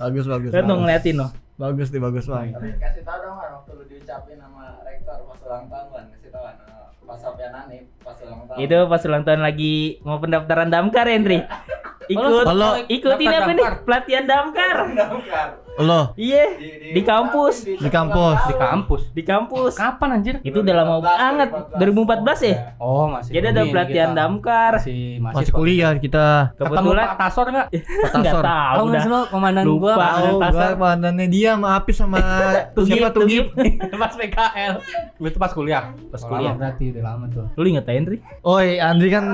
Bagus 0.07 0.27
bagus. 0.27 0.51
Kan 0.51 0.67
tuh 0.67 0.77
ngeliatin 0.83 1.17
loh. 1.17 1.31
Bagus 1.55 1.95
nih 1.95 2.03
bagus 2.03 2.27
bang. 2.27 2.51
Tapi 2.51 2.75
kasih 2.83 3.03
tau 3.07 3.19
dong 3.23 3.39
kan 3.39 3.51
waktu 3.55 3.71
lu 3.79 3.85
diucapin 3.87 4.37
sama 4.43 4.83
rektor 4.83 5.19
pas 5.23 5.39
ulang 5.47 5.65
tahun 5.71 6.03
kasih 6.11 6.31
tau 6.35 6.43
kan 6.43 6.55
eh, 6.59 6.87
pas 7.07 7.21
Hanif 7.23 7.85
pas 8.03 8.17
ulang 8.19 8.41
tahun. 8.51 8.57
Itu 8.59 8.79
pas 8.91 9.03
ulang 9.07 9.23
tahun 9.23 9.43
lagi 9.47 9.75
mau 10.03 10.19
pendaftaran 10.19 10.69
damkar 10.75 11.07
Henry. 11.07 11.39
Ikut 12.13 12.45
Halo. 12.45 12.85
ikutin 12.85 13.29
apa 13.33 13.53
nih? 13.55 13.65
damkar. 13.65 13.75
Pelatihan 13.87 14.25
damkar. 14.27 14.77
Damkar. 14.93 15.49
Lo 15.77 16.15
Iya. 16.15 16.55
Di 16.91 17.03
kampus. 17.03 17.67
di 17.67 17.89
kampus. 17.89 18.39
di 18.47 18.55
kampus. 18.55 19.03
Di 19.11 19.23
kampus. 19.23 19.73
Kapan 19.75 20.09
anjir? 20.15 20.35
Itu 20.41 20.61
udah 20.61 20.75
lama 20.77 20.97
banget. 21.01 21.51
2014 21.75 22.39
ya? 22.41 22.57
Oh, 22.77 23.11
masih. 23.11 23.33
Jadi 23.33 23.47
ada 23.49 23.63
pelatihan 23.65 24.11
kita. 24.11 24.19
damkar. 24.21 24.73
Masih 24.79 25.19
masih, 25.19 25.37
Masih 25.41 25.53
kuliah 25.53 25.91
kita. 25.97 26.55
Kebetulan 26.55 27.05
Pak 27.05 27.19
Tasor 27.19 27.47
enggak? 27.51 27.67
enggak 28.13 28.33
Tasor. 28.33 28.45
tahu 28.45 28.83
enggak 28.85 29.01
sih 29.01 29.11
lo 29.11 29.21
komandan 29.27 29.65
Lupa. 29.65 29.81
gua 29.81 29.93
Tahu 29.93 30.05
komandan 30.05 30.31
gua 30.31 30.45
Tasor 30.45 30.73
pandannya 30.79 31.27
dia 31.27 31.51
sama 31.53 31.69
Apis 31.75 31.97
sama 31.97 32.19
Tugip, 32.77 32.95
siapa 32.95 33.09
tuh 33.11 33.21
Tugip. 33.25 33.45
pas 34.01 34.13
PKL. 34.15 34.73
Itu 35.19 35.39
pas 35.39 35.53
kuliah. 35.53 35.85
Pas 36.09 36.21
Oh, 36.21 36.29
kuliah. 36.31 36.53
lama 36.53 36.61
berarti 36.63 36.85
udah 36.89 37.03
lama 37.05 37.25
tuh. 37.29 37.45
Lu 37.53 37.67
inget 37.67 37.85
ya, 37.85 37.93
Henry? 37.93 38.19
Oi, 38.43 38.69
Andri 38.79 39.09
kan 39.09 39.25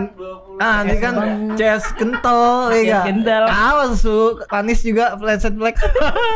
ah, 0.56 0.80
Andri 0.80 0.97
kan 0.97 1.14
CS 1.52 1.92
kental 1.92 2.73
ya 2.73 3.04
kental. 3.04 3.44
Kawan 3.44 3.92
su, 3.92 4.40
Panis 4.47 4.80
juga 4.80 5.14
flash 5.14 5.44
black. 5.52 5.76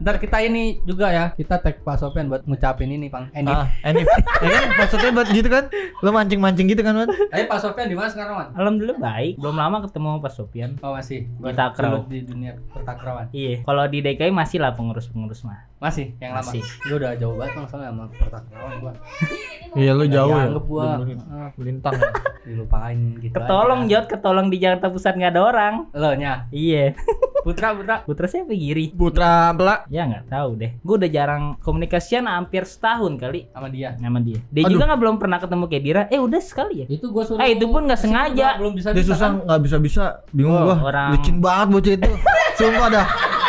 Ntar 0.00 0.16
kita 0.22 0.38
ini 0.40 0.78
juga 0.86 1.10
ya, 1.10 1.24
kita 1.34 1.58
tag 1.58 1.82
Pak 1.82 1.98
Sofian 1.98 2.30
buat 2.30 2.46
ngucapin 2.46 2.88
ini, 2.88 3.10
Bang. 3.10 3.28
Enif. 3.34 3.52
ah, 3.52 3.66
Enif. 3.82 4.06
Ya 4.40 4.48
kan 4.48 4.64
maksudnya 4.78 5.10
buat 5.12 5.28
gitu 5.28 5.48
kan? 5.50 5.68
Lo 6.00 6.10
mancing-mancing 6.14 6.66
gitu 6.70 6.80
kan, 6.80 6.94
Man? 6.96 7.10
Tapi 7.10 7.44
Pak 7.44 7.58
Sofian 7.60 7.90
di 7.90 7.96
mana 7.98 8.08
sekarang, 8.08 8.34
Man? 8.38 8.48
Alhamdulillah 8.56 8.98
baik. 9.02 9.32
Belum 9.36 9.56
lama 9.58 9.76
ketemu 9.84 10.08
Pak 10.22 10.32
Sopian. 10.32 10.70
Oh, 10.80 10.94
masih. 10.96 11.26
Di 11.28 11.52
Takraw. 11.52 12.06
Di 12.06 12.20
dunia 12.24 12.56
pertakrawan. 12.72 13.26
Iya. 13.34 13.66
Kalau 13.66 13.84
di 13.90 13.98
DKI 14.00 14.32
masih 14.32 14.62
lah 14.62 14.72
pengurus-pengurus 14.78 15.42
mah. 15.44 15.66
Masih 15.82 16.14
yang 16.22 16.36
lama. 16.36 16.46
Masih. 16.46 16.62
Gua 16.86 16.96
udah 17.00 17.12
jauh 17.16 17.34
banget 17.36 17.52
Bang 17.56 17.66
soalnya 17.68 17.88
sama 17.92 18.04
pertakrawan 18.14 18.74
gua. 18.80 18.92
Iya, 19.70 19.94
lu 19.94 20.02
jauh 20.10 20.34
ya. 20.34 20.50
Anggap 20.50 20.66
gua 20.66 20.82
ah, 20.98 21.48
Lintang. 21.54 21.94
ya? 21.94 22.10
dilupain 22.50 22.98
gitu. 23.22 23.34
Ketolong. 23.38 23.86
Jod, 23.86 24.10
ketolong 24.10 24.46
di 24.50 24.58
Jakarta 24.58 24.90
Pusat 24.90 25.14
nggak 25.14 25.30
ada 25.30 25.42
orang. 25.46 25.74
Lo 25.94 26.10
nya. 26.18 26.50
Iya. 26.50 26.98
Putra, 27.46 27.72
Putra. 27.78 28.02
Putra 28.02 28.26
siapa 28.26 28.50
Giri? 28.50 28.90
Putra 28.90 29.39
Belak. 29.50 29.80
Ya 29.88 30.02
nggak 30.04 30.24
tahu 30.26 30.50
deh. 30.54 30.70
Gue 30.80 30.94
udah 30.96 31.10
jarang 31.10 31.42
komunikasian 31.58 32.24
hampir 32.24 32.62
setahun 32.62 33.16
kali 33.16 33.48
sama 33.50 33.68
dia. 33.68 33.96
sama 33.96 34.18
dia. 34.18 34.38
Dia 34.48 34.62
Aduh. 34.64 34.72
juga 34.72 34.84
nggak 34.86 35.00
belum 35.00 35.16
pernah 35.16 35.38
ketemu 35.38 35.64
kayak 35.66 35.82
Dira. 35.82 36.02
Eh 36.06 36.18
udah 36.18 36.40
sekali 36.40 36.74
ya. 36.80 36.86
Itu 36.86 37.08
gua 37.08 37.24
suruh. 37.24 37.38
Ah, 37.38 37.48
itu 37.48 37.64
pun 37.64 37.82
nggak 37.82 37.98
sengaja. 37.98 38.56
Belum 38.56 38.72
bisa 38.72 38.90
Dia 38.90 39.02
susah 39.02 39.28
nggak 39.40 39.60
bisa-bisa, 39.60 40.04
bingung 40.30 40.52
Oh, 40.52 40.64
gua. 40.66 40.76
orang- 40.84 41.12
Licin 41.14 41.36
banget 41.38 41.66
bocah 41.70 41.92
itu. 41.94 42.10
Sumpah 42.58 42.88
dah. 42.88 43.06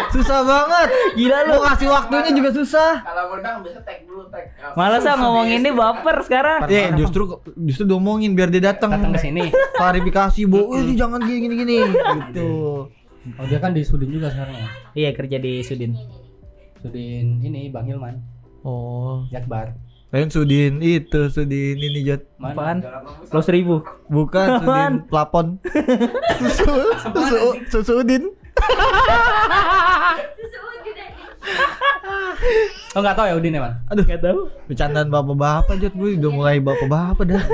Susah 0.10 0.40
banget. 0.42 0.88
Gila 1.16 1.38
lu. 1.42 1.52
Mau 1.52 1.64
kasih 1.66 1.88
waktunya 1.88 2.32
juga 2.32 2.50
susah. 2.54 2.92
Kalau 3.02 3.24
ngundang 3.28 3.60
bisa 3.62 3.80
tag 3.82 4.04
dulu 4.04 4.28
tag. 4.28 4.46
Malah 4.74 5.00
saya 5.00 5.16
ngomong 5.18 5.48
ini 5.48 5.70
baper 5.70 6.18
sekarang. 6.22 6.60
Eh, 6.68 6.92
justru 6.96 7.28
justru 7.58 7.84
diomongin 7.86 8.32
biar 8.32 8.48
dia 8.48 8.64
datang. 8.66 8.92
datang 8.92 9.12
ke 9.12 9.20
sini. 9.22 9.52
Klarifikasi, 9.74 10.42
Bu. 10.46 10.76
Ini 10.76 10.94
jangan 10.94 11.20
gini 11.20 11.38
gini 11.42 11.56
gini. 11.58 11.78
Gitu. 12.28 12.50
Oh, 13.38 13.46
dia 13.46 13.58
kan 13.58 13.72
di 13.72 13.82
Sudin 13.82 14.10
juga 14.10 14.30
sekarang 14.30 14.56
ya. 14.56 14.68
Iya 14.98 15.10
kerja 15.14 15.38
di 15.38 15.62
Sudin. 15.62 15.94
Sudin 16.78 17.38
ini 17.40 17.70
Bang 17.70 17.86
Hilman, 17.86 18.18
Oh, 18.62 19.30
Jakbar. 19.30 19.78
lain 20.10 20.28
Sudin 20.28 20.82
itu 20.82 21.30
Sudin 21.30 21.78
ini 21.78 22.02
Jat. 22.04 22.26
Mana? 22.36 22.52
Apaan? 22.52 22.78
Lo 23.30 23.40
seribu. 23.40 23.86
Bukan 24.08 24.60
Sudin 24.60 24.94
plafon. 25.06 25.62
Susu, 26.42 26.74
susu, 27.14 27.40
susu 27.70 27.94
Udin. 28.02 28.24
Susu 30.36 30.58
udah. 30.58 31.10
Oh, 32.92 33.00
enggak 33.00 33.16
tahu 33.16 33.24
ya 33.24 33.36
Udin 33.36 33.56
ya, 33.56 33.62
Man? 33.62 33.74
Aduh, 33.88 34.04
Gak 34.04 34.20
tahu. 34.20 34.52
bercandaan 34.68 35.08
bapak-bapak 35.08 35.80
Jat 35.80 35.94
gue 35.94 36.10
udah 36.14 36.28
mulai 36.30 36.60
bapak-bapak 36.60 37.24
dah. 37.26 37.44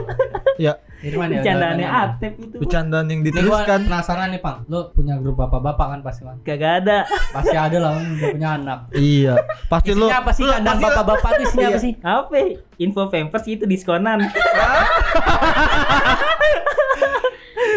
Ya, 0.58 0.74
Irman 1.06 1.30
ya. 1.30 1.46
Bercandaannya 1.46 1.86
udah- 1.86 2.02
Atep 2.10 2.34
itu. 2.42 2.56
bercandaan 2.58 3.06
yang 3.06 3.22
diteruskan. 3.22 3.86
penasaran 3.86 4.34
nih, 4.34 4.42
Pang. 4.42 4.66
Lu 4.66 4.90
punya 4.90 5.14
grup 5.22 5.38
bapak-bapak 5.38 5.86
kan 5.88 6.00
pasti, 6.02 6.26
Man? 6.26 6.42
Kagak 6.42 6.82
ada. 6.82 7.06
Pasti 7.06 7.54
ada 7.54 7.78
lah, 7.78 7.94
udah 7.94 8.30
punya 8.34 8.50
anak. 8.58 8.80
Iya, 8.90 9.38
pasti 9.70 9.94
lu. 9.94 10.10
Isinya 10.10 10.18
apa 10.18 10.32
sih? 10.34 10.50
Kandang 10.50 10.82
bapak-bapak 10.82 11.30
tuh 11.32 11.44
isinya 11.46 11.68
apa 11.70 11.78
sih? 11.78 11.94
Apa? 12.02 12.34
Info 12.76 13.06
Pampers 13.06 13.46
itu 13.46 13.64
diskonan. 13.64 14.18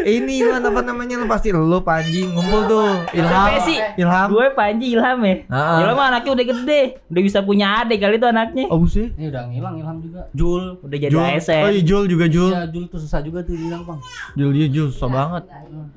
Ini 0.01 0.35
man 0.45 0.63
apa 0.63 0.81
namanya 0.81 1.15
lu 1.17 1.27
pasti 1.27 1.49
lu 1.49 1.79
Panji 1.81 2.25
ngumpul 2.25 2.61
tuh. 2.67 2.91
Ilham. 3.13 3.47
Apa 3.47 3.61
sih? 3.63 3.79
Ilham. 3.97 4.27
Gue 4.29 4.47
Panji 4.51 4.87
Ilham 4.91 5.19
ya. 5.21 5.35
Ah. 5.47 5.81
Ilham 5.81 5.95
mah 5.95 6.07
anaknya 6.09 6.31
udah 6.33 6.47
gede, 6.47 6.81
udah 7.07 7.23
bisa 7.23 7.39
punya 7.41 7.81
adik 7.81 7.99
kali 7.99 8.17
itu 8.17 8.27
anaknya. 8.27 8.65
Oh, 8.67 8.81
sih. 8.85 9.13
Ini 9.13 9.29
udah 9.29 9.43
ngilang 9.47 9.75
Ilham 9.77 9.97
juga. 10.01 10.21
Jul. 10.33 10.65
Udah 10.81 10.99
jadi 10.99 11.13
Jul. 11.13 11.23
ASN. 11.23 11.63
Oh, 11.63 11.71
iya 11.71 11.83
Jul 11.83 12.05
juga 12.07 12.27
Jul. 12.27 12.51
Ya, 12.51 12.65
Jul 12.67 12.85
tuh 12.87 12.99
susah 12.99 13.21
juga 13.21 13.39
tuh 13.41 13.55
hilang, 13.55 13.83
Bang. 13.83 14.01
Jul 14.33 14.51
dia 14.51 14.67
Jul 14.67 14.89
susah 14.89 15.09
banget. 15.09 15.45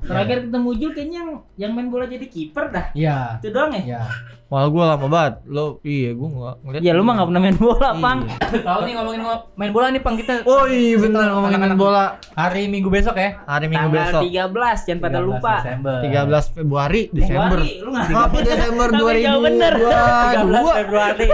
Terakhir 0.00 0.36
ketemu 0.44 0.68
Jul 0.74 0.90
kayaknya 0.92 1.18
yang 1.18 1.30
yang 1.56 1.70
main 1.72 1.88
bola 1.88 2.04
jadi 2.04 2.24
kiper 2.24 2.68
dah. 2.68 2.86
Iya. 2.92 3.38
Itu 3.38 3.48
doang 3.50 3.72
ya? 3.72 3.82
Iya. 3.84 4.00
Malah 4.44 4.68
gua 4.68 4.84
lama 4.86 5.06
banget. 5.08 5.34
Lo 5.46 5.80
iya 5.80 6.12
gua 6.12 6.28
enggak 6.28 6.54
ngeliat. 6.62 6.82
Ya 6.82 6.92
lu 6.92 7.02
mah 7.02 7.14
gak 7.16 7.26
pernah 7.26 7.42
main 7.42 7.56
bola, 7.56 7.88
Iya. 7.88 7.98
Pang. 7.98 8.18
Tahu 8.54 8.80
nih 8.84 8.92
ngomongin 8.94 9.20
ngo- 9.22 9.42
main 9.54 9.72
bola 9.72 9.86
nih, 9.88 10.00
Pang 10.00 10.14
kita. 10.14 10.32
Oh 10.44 10.64
iya 10.64 10.94
bener 10.94 11.22
ngomongin 11.26 11.56
Anak-anak 11.56 11.78
bola. 11.78 12.04
Hari 12.34 12.62
Minggu 12.66 12.88
besok 12.88 13.16
ya. 13.16 13.40
Hari 13.42 13.66
Minggu 13.66 13.83
Tanggal 13.84 14.04
besok 14.06 14.22
13 14.24 14.86
jangan 14.86 15.00
pada 15.00 15.18
13 15.18 15.24
lupa. 15.24 15.54
Desember. 15.54 15.96
13 16.00 16.56
Februari 16.56 17.00
Desember. 17.10 17.58
Februari, 17.60 17.72
lu 17.78 17.90
Apa 17.94 18.36
Desember 18.40 18.88
Tapi 18.88 19.00
jauh 19.20 19.40
2000? 19.40 19.46
bener. 19.46 19.72
13 20.44 20.78
Februari. 20.80 21.26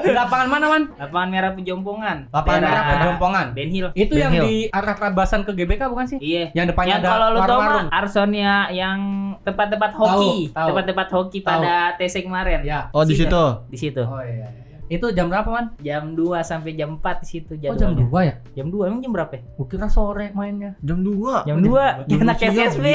Di 0.00 0.12
lapangan 0.12 0.48
mana, 0.48 0.66
Man? 0.68 0.82
Lapangan 0.96 1.28
merah 1.28 1.52
pejompongan. 1.52 2.16
Lapangan 2.28 2.60
merah 2.60 2.82
Pejompongan. 2.90 3.46
Ben 3.52 3.68
Hill. 3.68 3.88
Itu 3.92 4.12
Ben 4.12 4.20
yang 4.20 4.32
Hill. 4.34 4.44
di 4.44 4.54
arah 4.70 4.96
Rabasan 4.96 5.40
ke 5.42 5.52
GBK 5.52 5.82
bukan 5.86 6.06
sih? 6.06 6.18
Iya. 6.18 6.52
Yang 6.52 6.66
depannya 6.70 6.90
yang 6.90 7.00
ada 7.00 7.08
kalau 7.08 7.26
lu 7.28 7.38
tau 7.38 7.40
mah 7.40 7.48
warung-warung. 7.50 7.86
Arsonia 7.90 8.54
yang 8.70 8.98
tempat-tempat 9.40 9.92
hoki, 9.94 10.52
tempat-tempat 10.52 11.08
hoki 11.08 11.38
pada 11.40 11.96
TC 11.96 12.22
kemarin. 12.22 12.60
Ya. 12.60 12.88
Oh 12.90 13.02
di 13.02 13.14
situ. 13.14 13.42
Di 13.68 13.78
situ. 13.78 14.02
Oh 14.02 14.20
iya. 14.20 14.59
Itu 14.90 15.06
jam 15.14 15.30
berapa, 15.30 15.46
Man? 15.46 15.66
Jam 15.86 16.18
2 16.18 16.42
sampai 16.42 16.74
jam 16.74 16.98
4 16.98 17.22
di 17.22 17.26
situ 17.30 17.54
Oh, 17.54 17.78
jam 17.78 17.94
jadwalnya. 17.94 18.10
2 18.10 18.26
ya? 18.26 18.34
Jam 18.58 18.66
2 18.74 18.90
emang 18.90 19.00
jam 19.06 19.12
berapa 19.14 19.32
ya? 19.38 19.42
Gua 19.54 19.66
kira 19.70 19.86
sore 19.86 20.34
mainnya. 20.34 20.74
Jam 20.82 20.98
2. 21.06 21.46
Jam 21.46 21.58
2. 21.62 22.10
jam 22.10 22.18
Enak 22.26 22.36
siang, 22.42 22.54
SSB. 22.58 22.86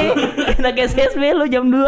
Enak 0.60 0.76
SSB 0.92 1.24
lu 1.32 1.46
jam 1.48 1.64
2. 1.72 1.80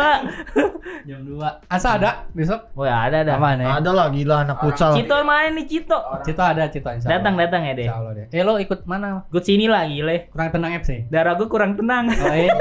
Jam 1.11 1.19
2. 1.27 1.67
Asa 1.67 1.99
ada 1.99 2.27
besok? 2.31 2.71
Wah, 2.79 3.07
ada 3.11 3.27
ada. 3.27 3.35
Aman 3.35 3.59
ya? 3.59 3.83
Ada 3.83 3.89
lah 3.91 4.07
gila 4.07 4.47
anak 4.47 4.57
futsal. 4.63 4.95
Cito 4.95 5.15
main 5.27 5.51
nih 5.59 5.67
Cito. 5.67 5.99
Cito 6.23 6.39
ada, 6.43 6.71
Cito 6.71 6.87
insya 6.87 7.11
Allah. 7.11 7.19
Datang 7.19 7.33
datang 7.35 7.61
ya 7.67 7.73
deh. 7.75 7.87
Insya 7.87 7.99
Allah 7.99 8.13
deh. 8.15 8.25
Eh 8.31 8.43
lo 8.47 8.53
ikut 8.63 8.79
mana? 8.87 9.27
Gue 9.27 9.43
sini 9.43 9.67
lah 9.67 9.83
gile. 9.87 10.31
Kurang 10.31 10.55
tenang 10.55 10.71
FC. 10.79 11.11
Darah 11.11 11.35
gue 11.35 11.47
kurang 11.51 11.75
tenang. 11.75 12.07
Oh, 12.11 12.31
iya. 12.31 12.51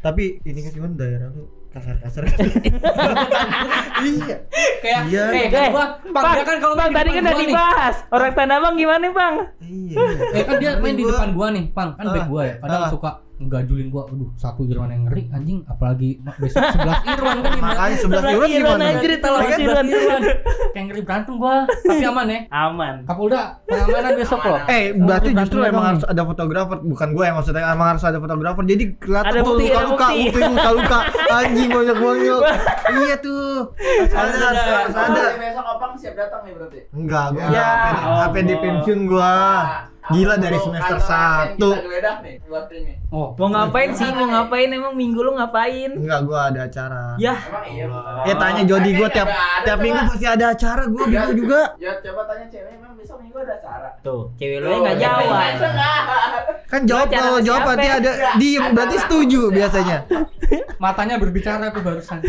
Tapi 0.00 0.40
ini 0.44 0.58
kan 0.64 0.72
cuma 0.72 0.88
daerah 0.96 1.28
lu 1.28 1.57
kasar-kasar. 1.78 2.22
iya. 4.04 4.36
Kayak 4.78 5.00
Iya. 5.08 5.24
eh 5.32 5.46
kan 5.48 5.62
gua 5.70 5.86
Bang, 6.08 6.22
Bang, 6.22 6.34
dia 6.34 6.44
kan 6.44 6.56
kalau 6.58 6.74
Bang 6.74 6.90
tadi 6.90 7.08
kan 7.14 7.22
udah 7.22 7.36
dibahas. 7.38 7.96
Orang 8.10 8.32
Tanah 8.34 8.56
Abang 8.58 8.74
gimana, 8.76 9.06
Bang? 9.10 9.34
Iya. 9.62 9.96
Eh 10.34 10.42
kan 10.44 10.56
dia 10.58 10.70
main 10.78 10.94
di 10.94 11.04
depan 11.04 11.30
gua 11.32 11.48
nih, 11.50 11.64
Pang. 11.70 11.94
Kan 11.94 12.06
back 12.10 12.24
Ah, 12.24 12.28
gua 12.28 12.42
ya. 12.44 12.54
Kadang 12.58 12.82
ah. 12.82 12.90
suka 12.90 13.10
ngajulin 13.40 13.88
gua. 13.88 14.02
Aduh, 14.04 14.34
satu 14.34 14.62
Irwan 14.62 14.90
yang 14.90 15.06
ngeri 15.06 15.30
anjing, 15.30 15.62
apalagi 15.64 16.18
besok 16.36 16.58
11 16.58 17.14
Irwan 17.14 17.36
kan 17.38 17.50
gimana? 17.54 17.62
Makanya 17.62 17.96
11 17.96 18.02
Sebelah 18.02 18.22
Irwan 18.28 18.48
gimana? 18.50 18.84
anjir, 18.90 19.10
telah 19.18 19.40
Kan 19.40 19.58
Irwan. 19.58 19.84
11 19.86 19.94
Irwan. 19.94 20.22
Kayak 20.68 20.84
ngeri 20.86 21.02
berantem 21.02 21.34
gua. 21.34 21.56
Tapi 21.64 22.04
aman 22.04 22.26
ya. 22.26 22.40
Aman. 22.50 22.94
Kapolda 23.04 23.42
pengamanan 23.64 24.12
besok 24.14 24.40
loh. 24.42 24.60
Eh, 24.66 24.84
berarti 24.92 25.28
justru 25.32 25.58
emang 25.60 25.84
harus 25.86 26.02
ada 26.02 26.22
fotografer, 26.22 26.78
bukan 26.80 27.08
gue 27.10 27.24
yang 27.24 27.36
maksudnya 27.36 27.62
emang 27.68 27.88
harus 27.92 28.02
ada 28.02 28.18
fotografer. 28.18 28.62
Jadi 28.64 28.84
kelihatan 28.96 29.28
Ada 29.28 29.40
oh, 29.40 29.46
bukti, 29.46 29.64
ada 29.64 29.74
luka-luka, 29.86 30.06
bukti. 30.08 30.24
uping 30.28 30.50
luka-luka, 30.50 30.98
anjing 31.30 31.68
banyak-banyak. 31.68 32.40
iya 32.98 33.14
tuh. 33.18 33.54
Harus 34.08 34.34
ada, 34.36 34.62
harus 34.82 34.96
ada. 34.96 35.20
Oh, 35.20 35.38
besok 35.38 35.66
abang 35.68 35.92
siap 35.94 36.14
datang 36.14 36.40
nih 36.42 36.52
berarti. 36.52 36.80
Enggak, 36.90 37.26
Ya, 37.32 37.44
enggak. 37.46 37.72
HP 38.18 38.34
di 38.42 38.54
pensiun 38.56 39.00
gua. 39.06 39.36
Gila 40.08 40.34
dari 40.40 40.56
semester 40.56 40.98
satu. 41.04 41.68
Kita 41.76 41.84
geledah 41.84 42.16
nih 42.24 42.34
buat 42.48 42.66
ini. 42.72 42.92
Oh. 43.12 43.36
Mau 43.36 43.48
ngapain 43.52 43.92
sih? 43.92 44.08
Mau 44.08 44.24
ngapain 44.24 44.68
emang 44.72 44.96
minggu 44.96 45.20
lu 45.20 45.36
ngapain? 45.36 45.92
Enggak, 46.00 46.20
gua 46.24 46.48
ada 46.48 46.64
acara. 46.64 47.12
Ya, 47.20 47.36
Emang 47.36 47.64
iya. 47.68 48.32
Eh 48.32 48.36
tanya 48.40 48.62
Jody 48.64 48.90
gua 48.96 49.08
tiap 49.12 49.28
tiap 49.68 49.78
minggu 49.84 50.00
pasti 50.08 50.26
ada 50.26 50.46
acara 50.56 50.82
gua 50.88 51.04
gitu 51.12 51.44
juga. 51.44 51.60
Ya 51.76 51.92
coba 52.00 52.24
tanya 52.24 52.46
cewek 52.48 52.72
emang 52.72 52.92
besok 52.96 53.18
minggu 53.20 53.38
ada 53.44 53.54
acara. 53.60 53.88
tuh, 54.00 54.32
cewek 54.40 54.58
lu 54.64 54.68
nggak 54.80 54.96
jawab. 54.96 55.52
Kan 56.68 56.80
jawab 56.88 57.08
kalau 57.12 57.40
jawab 57.44 57.62
berarti 57.68 57.88
ada 57.88 58.12
diem 58.40 58.64
berarti 58.72 58.96
setuju 59.04 59.52
biasanya. 59.52 59.98
Matanya 60.82 61.20
berbicara 61.20 61.68
tuh 61.68 61.84
barusan. 61.84 62.20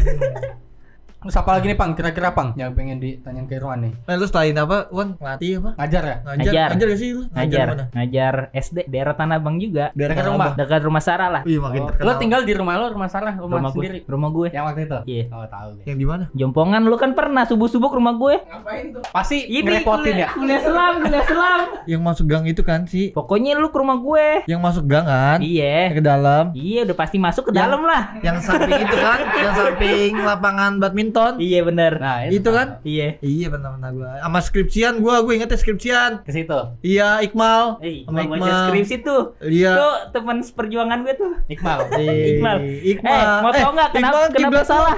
Terus 1.20 1.36
apa 1.36 1.52
lagi 1.52 1.68
nih, 1.68 1.76
Pang? 1.76 1.92
Kira-kira, 1.92 2.32
Pang, 2.32 2.56
yang 2.56 2.72
pengen 2.72 2.96
ditanyain 2.96 3.44
ke 3.44 3.60
Irwan 3.60 3.84
nih? 3.84 3.94
Nah, 4.08 4.16
lu 4.16 4.24
setelahhin 4.24 4.56
apa? 4.56 4.88
Wan, 4.88 5.20
ngelatih 5.20 5.60
apa? 5.60 5.70
Ngajar 5.76 6.02
ya? 6.02 6.16
Ngajar, 6.24 6.40
Ngajar. 6.40 6.68
ngajar 6.72 6.86
gak 6.88 6.96
sih 6.98 7.10
lu? 7.12 7.22
Ngajar, 7.28 7.66
mana? 7.68 7.86
ngajar 7.92 8.34
SD 8.56 8.78
daerah 8.88 9.14
Tanah 9.14 9.36
Abang 9.36 9.60
juga. 9.60 9.92
Daerah 9.92 10.16
Dekat 10.16 10.24
Tanah 10.24 10.32
rumah? 10.32 10.48
Abang. 10.48 10.56
Dekat 10.58 10.82
rumah 10.88 11.04
Sarah 11.04 11.28
lah. 11.30 11.42
Wih, 11.44 11.60
makin 11.60 11.80
Oh, 11.80 11.88
terkenal. 11.92 12.08
Lo 12.08 12.14
tinggal 12.16 12.42
di 12.42 12.54
rumah 12.56 12.74
lo, 12.74 12.86
rumah 12.88 13.10
Sarah, 13.10 13.36
rumah, 13.36 13.60
Rumah 13.60 13.70
gue, 13.70 13.76
sendiri. 13.76 14.00
rumah 14.08 14.30
gue. 14.32 14.48
Yang 14.50 14.64
waktu 14.64 14.82
itu? 14.82 15.00
Iya. 15.06 15.24
Oh, 15.30 15.46
tahu 15.46 15.70
gue. 15.76 15.84
Yang 15.86 15.98
di 15.98 16.06
mana? 16.08 16.24
Jompongan 16.32 16.82
lu 16.82 16.96
kan 16.96 17.12
pernah 17.12 17.44
subuh-subuh 17.44 17.90
ke 17.90 17.98
rumah 18.00 18.14
gue. 18.16 18.36
Ngapain 18.40 18.86
tuh? 18.90 19.02
Pasti 19.06 19.38
Ini 19.44 19.60
ngerepotin 19.60 20.16
ya? 20.16 20.28
kuliah 20.32 20.62
selam, 20.64 20.94
kuliah 21.04 21.26
selam. 21.26 21.60
Yang 21.84 22.02
masuk 22.02 22.26
gang 22.26 22.46
itu 22.48 22.62
kan 22.64 22.88
sih? 22.88 23.12
Pokoknya 23.12 23.60
lu 23.60 23.68
ke 23.68 23.78
rumah 23.78 24.00
gue. 24.00 24.48
Yang 24.48 24.62
masuk 24.64 24.84
gang 24.88 25.04
kan? 25.04 25.38
Iya. 25.44 25.92
Ke 25.92 26.02
dalam. 26.02 26.56
Iya, 26.56 26.88
udah 26.88 26.96
pasti 26.96 27.20
masuk 27.20 27.44
ke 27.44 27.54
dalam 27.54 27.84
lah. 27.84 28.16
Yang 28.24 28.48
samping 28.48 28.80
itu 28.80 28.96
kan? 28.96 29.20
Yang 29.36 29.54
samping 29.58 30.12
lapangan 30.16 30.72
badminton. 30.80 31.08
Iya 31.40 31.60
bener. 31.62 31.94
Nah, 31.98 32.26
Itu 32.26 32.50
kan? 32.50 32.80
Iya. 32.82 33.18
Iya 33.20 33.48
benar-benar 33.50 33.92
gua. 33.92 34.10
Sama 34.20 34.40
skripsian 34.40 34.94
gua, 34.98 35.20
gua 35.20 35.34
ingetnya 35.34 35.56
skripsian. 35.56 36.12
Ke 36.22 36.32
situ. 36.32 36.60
Iya, 36.80 37.20
Iqmal. 37.22 37.80
Eh, 37.80 38.04
Sama 38.04 38.22
baca 38.22 38.36
Iqmal. 38.36 38.60
skripsi 38.68 38.96
tuh. 39.00 39.22
Iya. 39.40 39.72
Tuh 39.76 39.96
teman 40.12 40.38
seperjuangan 40.40 41.02
gue 41.02 41.14
tuh. 41.16 41.32
Iqbal. 41.48 41.80
Eh, 41.94 42.08
Iqmal. 42.34 42.58
Iqmal. 42.62 43.14
Eh, 43.16 43.26
mau 43.40 43.52
tau 43.52 43.72
nggak 43.72 43.90
kenapa- 43.92 44.18
Iqbal 44.20 44.26
kenapa 44.30 44.50
kiblat 44.52 44.66
salah? 44.66 44.96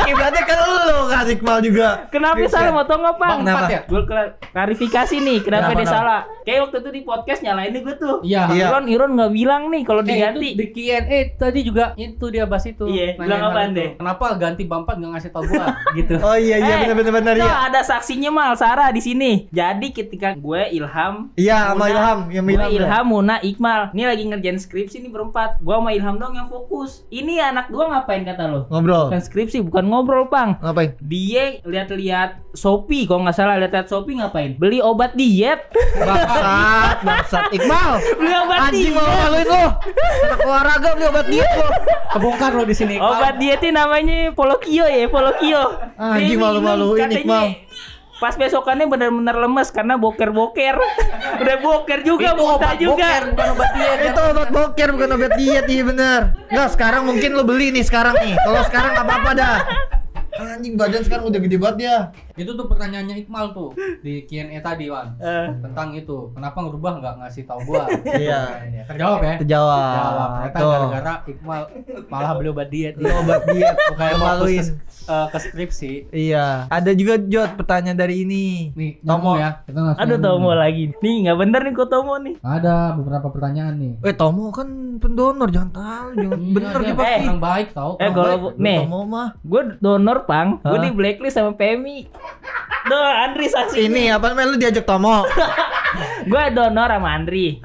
kiblatnya 0.00 0.42
kan 0.44 0.58
lu 0.86 0.98
kan 1.06 1.24
Iqbal 1.26 1.58
juga. 1.60 1.88
Kenapa 2.08 2.36
Skripsian. 2.36 2.54
salah 2.56 2.72
mau 2.72 2.84
tau 2.84 2.98
nggak 2.98 3.16
Bang? 3.16 3.38
Empat 3.40 3.64
ya? 3.68 3.80
Gue 3.84 4.02
klarifikasi 4.46 5.16
nih 5.16 5.38
kenapa, 5.40 5.70
Kenapa, 5.70 5.78
dia 5.78 5.88
salah. 5.88 6.20
Kayak 6.42 6.60
waktu 6.66 6.76
itu 6.78 6.90
di 6.90 7.00
podcast 7.02 7.40
nyalainnya 7.40 7.80
gue 7.80 7.94
tuh. 7.96 8.16
Iya. 8.22 8.42
Iya. 8.50 8.66
Iron 8.66 8.84
Iron 8.86 9.10
nggak 9.12 9.32
bilang 9.32 9.62
nih 9.68 9.82
kalau 9.84 10.02
Eh, 10.02 10.06
diganti. 10.06 10.48
itu 10.48 10.58
di 10.58 10.66
Q&A 10.70 11.18
tadi 11.36 11.60
juga 11.62 11.84
itu 11.96 12.24
dia 12.26 12.44
bahas 12.44 12.64
itu. 12.64 12.84
Iya, 12.86 13.14
bilang 13.16 13.40
itu. 13.52 13.76
deh? 13.76 13.88
Kenapa 13.96 14.26
ganti 14.34 14.62
bampat 14.64 14.94
nggak 14.96 15.10
ngasih 15.12 15.29
tau 15.30 15.42
gua 15.42 15.66
gitu. 15.98 16.14
Oh 16.18 16.34
iya 16.34 16.56
iya 16.58 16.74
Eh, 16.76 16.78
benar 16.84 16.96
benar 16.96 17.14
benar 17.14 17.34
iya. 17.36 17.54
ada 17.66 17.80
saksinya 17.80 18.28
mal 18.28 18.52
Sarah 18.52 18.90
di 18.90 18.98
sini. 18.98 19.46
Jadi 19.48 19.90
ketika 19.90 20.32
gue 20.32 20.70
Ilham 20.70 21.30
Iya 21.34 21.72
sama 21.72 21.86
Ilham, 21.86 22.18
yang 22.28 22.44
gue 22.44 22.54
Ilham. 22.54 22.70
Ilham, 22.72 23.04
Muna, 23.06 23.36
Iqmal. 23.40 23.90
Ini 23.90 24.04
lagi 24.04 24.22
ngerjain 24.24 24.58
skripsi 24.58 25.00
nih 25.00 25.10
berempat. 25.10 25.58
Gue 25.58 25.72
sama 25.72 25.90
Ilham 25.90 26.16
dong 26.16 26.34
yang 26.34 26.46
fokus. 26.46 27.02
Ini 27.08 27.40
anak 27.44 27.68
gue 27.68 27.80
ngapain 27.80 28.22
kata 28.22 28.44
lo? 28.44 28.60
Ngobrol. 28.68 29.08
Bukan 29.08 29.20
skripsi, 29.20 29.58
bukan 29.62 29.84
ngobrol, 29.84 30.26
Pang. 30.26 30.58
Ngapain? 30.58 30.94
Dia 31.00 31.58
lihat-lihat 31.62 32.50
Shopee, 32.50 33.06
kalau 33.06 33.22
nggak 33.22 33.36
salah 33.36 33.56
lihat-lihat 33.56 33.86
Shopee 33.86 34.18
ngapain? 34.18 34.56
Beli 34.56 34.78
obat 34.78 35.14
diet. 35.14 35.70
Bangsat, 36.00 36.96
bangsat 37.02 37.44
Iqmal. 37.52 37.90
Beli 38.16 38.34
obat 38.36 38.58
Anjing 38.66 38.92
mau 38.92 39.02
diet. 39.02 39.20
maluin 39.20 39.46
lu. 39.46 39.64
Anak 40.20 40.38
olahraga 40.42 40.88
beli 40.92 41.06
obat 41.06 41.26
diet 41.28 41.50
lu. 41.52 41.68
Kebongkar 42.10 42.50
lo 42.52 42.64
di 42.64 42.74
sini. 42.74 42.94
Obat 42.96 43.36
dietnya 43.36 43.70
namanya 43.80 44.32
Polokio 44.32 44.84
ya, 44.84 45.06
Polokio. 45.06 45.19
Anjing, 45.20 46.28
Dia 46.28 46.36
malu-maluin, 46.38 46.98
minum, 46.98 47.16
Iqbal. 47.20 47.46
katanya 47.46 47.68
Pas 48.20 48.36
besokannya 48.36 48.84
benar-benar 48.84 49.32
lemes 49.32 49.72
karena 49.72 49.96
boker-boker. 49.96 50.76
Udah 51.40 51.56
boker 51.56 52.04
juga, 52.04 52.36
Itu 52.36 52.36
muntah 52.36 52.76
obat 52.76 52.76
juga. 52.76 53.08
boker, 53.08 53.22
bukan 53.32 53.48
obat 53.48 53.70
diet. 53.72 53.98
Itu 54.04 54.20
obat 54.20 54.48
boker 54.52 54.88
bukan 54.92 55.08
obat 55.10 55.32
diet 55.40 55.66
iya 55.66 55.82
bener. 55.82 56.20
Enggak 56.52 56.68
sekarang 56.76 57.02
mungkin 57.08 57.30
lu 57.32 57.48
beli 57.48 57.72
nih 57.72 57.80
sekarang 57.80 58.12
nih. 58.20 58.36
Kalau 58.36 58.60
sekarang 58.68 58.90
nggak 58.92 59.06
apa-apa 59.08 59.30
dah. 59.32 59.58
Anjing 60.36 60.76
badan 60.76 61.00
sekarang 61.00 61.24
udah 61.28 61.40
gede 61.40 61.56
banget 61.56 61.78
ya. 61.80 61.96
Itu 62.40 62.56
tuh 62.56 62.64
pertanyaannya 62.66 63.20
Iqmal 63.20 63.52
tuh 63.52 63.70
di 64.00 64.24
Q&A 64.24 64.56
tadi, 64.58 64.88
Wan. 64.88 65.12
Eh. 65.18 65.52
Tentang 65.60 65.92
itu. 65.92 66.32
Kenapa 66.32 66.56
ngerubah 66.58 66.92
nggak 66.96 67.14
ngasih 67.20 67.44
tahu 67.44 67.60
gua? 67.66 67.84
Iya. 68.16 68.40
Terjawab 68.86 69.20
ya? 69.20 69.34
Terjawab. 69.36 69.80
Terjawab. 69.84 70.30
Ternyata 70.32 70.58
gara-gara 70.58 71.14
Iqmal 71.26 71.60
malah 72.08 72.32
beli 72.34 72.48
obat 72.48 72.68
diet. 72.68 72.94
Lu 72.96 73.06
obat 73.06 73.44
diet 73.46 73.76
Kayak 73.92 74.16
bukan 74.16 74.24
maluin. 74.40 74.64
ke, 74.64 74.72
eh, 75.06 75.26
ke 75.28 75.38
skripsi. 75.38 75.92
Iya. 76.10 76.46
Ada 76.66 76.90
juga 76.92 77.20
Jod 77.20 77.50
pertanyaan 77.54 77.98
dari 77.98 78.24
ini. 78.24 78.72
Nih, 78.72 78.98
Tomo. 79.00 79.36
Ya. 79.36 79.60
Kita 79.62 79.78
langsung 79.78 80.00
Aduh 80.00 80.16
dulu. 80.16 80.26
Tomo 80.26 80.50
lagi. 80.54 80.84
Nih 80.96 81.14
nggak 81.22 81.38
bener 81.38 81.60
nih 81.62 81.74
kok 81.74 81.88
Tomo 81.88 82.14
nih. 82.16 82.34
Ada 82.40 82.74
beberapa 82.94 83.28
pertanyaan 83.28 83.74
nih. 83.76 83.92
Eh 84.00 84.14
Tomo 84.14 84.48
kan 84.48 84.68
pendonor 84.96 85.48
jangan 85.48 85.70
tahu 85.70 86.06
jangan 86.14 86.38
Iya, 86.40 86.50
bener 86.50 86.72
dia 86.80 86.94
pasti. 86.94 87.24
orang 87.24 87.40
baik 87.40 87.68
tau. 87.72 87.90
Eh 87.96 88.10
kalau 88.10 88.36
nih, 88.56 88.78
Tomo 88.80 89.00
mah. 89.04 89.28
gue 89.40 89.62
donor 89.78 90.18
pang, 90.22 90.48
gue 90.58 90.78
di 90.78 90.90
blacklist 90.90 91.36
sama 91.36 91.52
PMI. 91.52 91.98
Duh, 92.90 93.10
Andri 93.28 93.46
saksi. 93.46 93.86
Ini 93.86 94.16
apa 94.16 94.32
namanya 94.32 94.46
lu 94.50 94.56
diajak 94.58 94.82
Tomo? 94.88 95.22
Gue 96.30 96.44
donor 96.54 96.88
sama 96.90 97.08
Andri. 97.16 97.58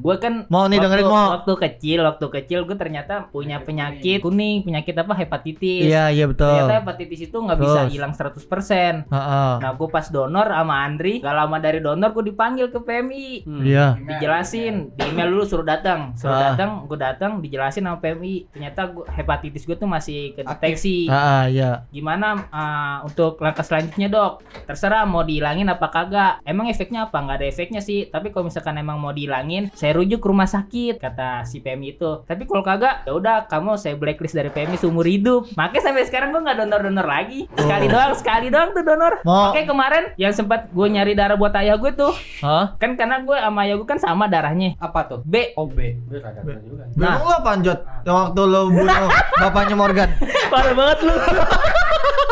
Gue 0.00 0.16
kan 0.18 0.46
Mau 0.50 0.66
nih, 0.66 0.78
waktu, 0.78 0.84
dengerin, 0.86 1.06
mau. 1.06 1.28
waktu 1.40 1.52
kecil, 1.56 1.98
waktu 2.04 2.26
kecil 2.40 2.58
gue 2.66 2.76
ternyata 2.78 3.28
punya 3.30 3.62
penyakit 3.62 4.22
kuning, 4.24 4.66
penyakit 4.66 4.94
apa 4.98 5.14
hepatitis. 5.14 5.86
Iya 5.88 6.10
iya 6.10 6.24
betul. 6.26 6.50
Ternyata 6.50 6.74
hepatitis 6.84 7.20
itu 7.30 7.36
nggak 7.38 7.58
bisa 7.58 7.80
Terus? 7.86 7.92
hilang 7.94 8.12
100%. 8.14 9.14
Heeh. 9.14 9.52
Nah, 9.62 9.70
gue 9.74 9.88
pas 9.90 10.06
donor 10.08 10.46
sama 10.48 10.74
Andri, 10.84 11.20
gak 11.22 11.34
lama 11.36 11.56
dari 11.60 11.78
donor 11.82 12.10
gue 12.14 12.24
dipanggil 12.32 12.66
ke 12.72 12.78
PMI. 12.82 13.28
Hmm. 13.46 13.62
Iya. 13.62 13.86
Dijelasin, 13.98 14.94
di 14.94 15.02
email 15.06 15.28
dulu 15.34 15.44
suruh 15.46 15.66
datang, 15.66 16.14
suruh 16.18 16.34
datang, 16.34 16.86
gue 16.86 16.98
datang, 16.98 17.38
dijelasin 17.42 17.86
sama 17.86 17.98
PMI. 18.02 18.50
Ternyata 18.54 18.80
gua, 18.90 19.04
hepatitis 19.10 19.66
gue 19.66 19.76
tuh 19.78 19.88
masih 19.90 20.34
kedeteksi. 20.38 21.06
Ah, 21.10 21.14
ah, 21.14 21.42
iya. 21.50 21.70
Gimana 21.90 22.46
uh, 22.50 22.96
untuk 23.06 23.38
langkah 23.42 23.62
selanjutnya 23.66 23.97
dok? 24.06 24.38
Terserah 24.64 25.02
mau 25.02 25.26
dihilangin 25.26 25.66
apa 25.66 25.90
kagak. 25.90 26.38
Emang 26.44 26.70
efeknya 26.70 27.10
apa? 27.10 27.18
Nggak 27.18 27.36
ada 27.36 27.46
efeknya 27.48 27.80
sih. 27.80 28.06
Tapi 28.06 28.30
kalau 28.30 28.46
misalkan 28.46 28.78
emang 28.78 28.96
mau 28.96 29.10
dihilangin, 29.10 29.74
saya 29.74 29.98
rujuk 29.98 30.22
ke 30.22 30.28
rumah 30.28 30.46
sakit 30.46 31.02
kata 31.02 31.42
si 31.42 31.58
PMI 31.58 31.98
itu. 31.98 32.22
Tapi 32.22 32.46
kalau 32.46 32.62
kagak, 32.62 33.02
ya 33.02 33.12
udah 33.12 33.50
kamu 33.50 33.74
saya 33.74 33.98
blacklist 33.98 34.38
dari 34.38 34.48
PMI 34.48 34.78
seumur 34.78 35.02
hidup. 35.02 35.50
Makanya 35.52 35.82
sampai 35.82 36.06
sekarang 36.06 36.30
gue 36.30 36.40
nggak 36.40 36.58
donor 36.58 36.80
donor 36.86 37.04
lagi. 37.04 37.50
Sekali 37.50 37.86
Oh. 37.88 37.90
doang, 37.90 38.12
sekali 38.14 38.46
doang 38.48 38.70
tuh 38.70 38.84
donor. 38.84 39.18
Mau- 39.24 39.50
Oke 39.50 39.64
kemarin 39.64 40.12
yang 40.14 40.30
sempat 40.30 40.68
gue 40.68 40.86
nyari 40.86 41.16
darah 41.16 41.34
buat 41.34 41.56
ayah 41.56 41.74
gue 41.74 41.90
tuh, 41.90 42.12
Hah? 42.44 42.76
kan 42.76 42.92
karena 42.94 43.24
gue 43.24 43.32
sama 43.32 43.64
ayah 43.64 43.74
gue 43.74 43.88
kan 43.88 43.96
sama 43.96 44.28
darahnya. 44.28 44.76
Apa 44.76 45.08
tuh? 45.08 45.20
B. 45.24 45.56
Oh 45.56 45.64
B. 45.64 45.96
B 45.96 46.20
juga. 46.60 46.84
Nah. 46.94 47.16
lu 47.16 47.64
Jod? 47.64 47.80
Yang 48.04 48.14
waktu 48.14 48.42
lu 48.44 48.60
bunuh 48.68 49.08
bapaknya 49.42 49.74
Morgan. 49.74 50.08
Parah 50.52 50.74
banget 50.76 50.98
lu. 51.08 51.14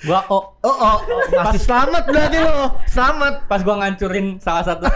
Gua 0.00 0.20
kok 0.24 0.44
Oh, 0.64 0.76
oh, 0.76 0.96
masih 1.32 1.60
selamat 1.60 2.08
berarti 2.08 2.38
lu. 2.40 2.72
Selamat. 2.88 3.44
pas 3.48 3.60
gua 3.60 3.84
ngancurin 3.84 4.40
salah 4.40 4.64
satu 4.64 4.88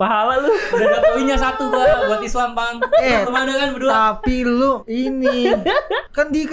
Pahala 0.00 0.40
lu. 0.40 0.52
udah 0.52 0.88
dapet 0.96 1.10
poinnya 1.16 1.36
satu 1.36 1.68
gua 1.68 2.08
buat 2.08 2.20
Islam 2.24 2.56
bang. 2.56 2.74
Eh. 3.04 3.24
Belum 3.28 3.36
ada 3.36 3.52
kan 3.56 3.68
berdua. 3.76 3.90
Tapi 3.92 4.36
lu 4.44 4.72
ini 4.88 5.52
kan 6.16 6.32
di 6.32 6.48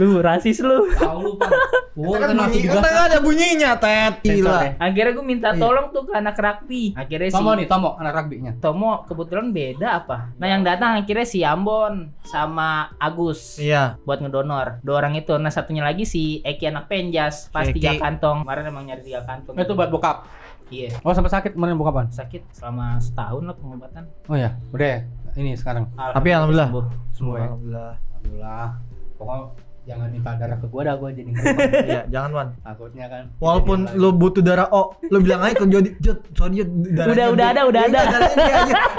Lu 0.00 0.20
rasis 0.20 0.60
lu. 0.64 0.88
Tahu 0.96 1.36
lu. 1.36 1.48
Gua 1.92 2.16
Kan 2.16 2.32
kan 2.32 2.48
bunyi, 2.48 2.64
kan 2.64 3.04
ada 3.04 3.18
bunyinya, 3.20 3.70
Tet. 3.76 4.24
Gila. 4.24 4.58
ya. 4.58 4.70
Akhirnya 4.80 5.12
gue 5.12 5.26
minta 5.26 5.48
Iya. 5.50 5.60
tolong 5.60 5.92
tuh 5.92 6.08
ke 6.08 6.12
anak 6.14 6.34
rugby. 6.34 6.96
Akhirnya 6.96 7.28
si 7.28 7.36
Tomo 7.36 7.52
nih, 7.52 7.66
Tomo 7.68 7.90
anak 7.94 8.12
rugby-nya. 8.14 8.52
Tomo 8.58 9.04
kebetulan 9.04 9.52
beda 9.52 10.00
apa? 10.00 10.32
Nah 10.34 10.48
yang 10.48 10.64
datang 10.64 10.96
akhirnya 10.96 11.24
si 11.24 11.44
Ambon 11.44 12.08
sama 12.22 12.88
Agus 12.96 13.56
Iya. 13.56 14.00
buat 14.02 14.18
ngedonor. 14.18 14.80
Dua 14.80 14.96
orang 14.98 15.14
itu. 15.14 15.36
Nah 15.36 15.48
satunya 15.48 15.82
lagi 15.82 16.02
si 16.02 16.40
Eki 16.40 16.64
anak 16.66 16.88
Penjas 16.88 17.48
pas 17.48 17.64
Si 17.64 17.76
tiga 17.76 17.92
Eki. 17.92 18.00
kantong. 18.00 18.40
Kemarin 18.42 18.64
emang 18.66 18.84
nyari 18.84 19.02
tiga 19.02 19.20
kantong. 19.22 19.52
Itu 19.54 19.72
buat 19.72 19.88
bokap. 19.88 20.24
Iya. 20.68 20.96
Oh, 21.00 21.12
sampai 21.12 21.28
sakit 21.28 21.52
kemarin 21.52 21.76
bokapan. 21.76 22.08
Sakit 22.08 22.48
selama 22.50 22.96
setahun 22.96 23.44
lah 23.44 23.52
pengobatan. 23.52 24.08
Oh 24.24 24.34
ya, 24.34 24.56
udah 24.72 24.88
ya. 24.88 24.98
Ini 25.34 25.52
sekarang. 25.54 25.92
Tapi 25.92 26.28
alhamdulillah. 26.30 26.68
sembuh. 26.68 26.86
Semua 27.12 27.34
ya. 27.36 27.44
Alhamdulillah. 27.46 27.92
Alhamdulillah. 28.00 28.66
Pokoknya 29.14 29.44
jangan 29.82 30.14
minta 30.14 30.30
darah 30.38 30.58
ke 30.62 30.66
gua 30.70 30.82
dah 30.86 30.94
gua 30.94 31.10
jadi. 31.10 31.30
Iya, 31.90 32.02
jangan, 32.06 32.30
Wan. 32.30 32.48
Takutnya 32.62 33.06
kan. 33.10 33.24
Walaupun 33.42 33.78
lu 33.98 34.14
butuh 34.14 34.42
darah 34.42 34.70
O, 34.70 34.94
lu 35.10 35.18
bilang 35.18 35.42
aja 35.42 35.58
ke 35.58 35.66
Jody, 35.66 35.90
Jod, 35.98 36.22
sorry 36.38 36.62
Jod, 36.62 36.70
darahnya 36.94 37.12
Udah, 37.12 37.26
B." 37.26 37.32
udah 37.34 37.46
ada, 37.50 37.60
udah 37.66 37.82
Iya, 37.82 37.98
ada. 37.98 38.18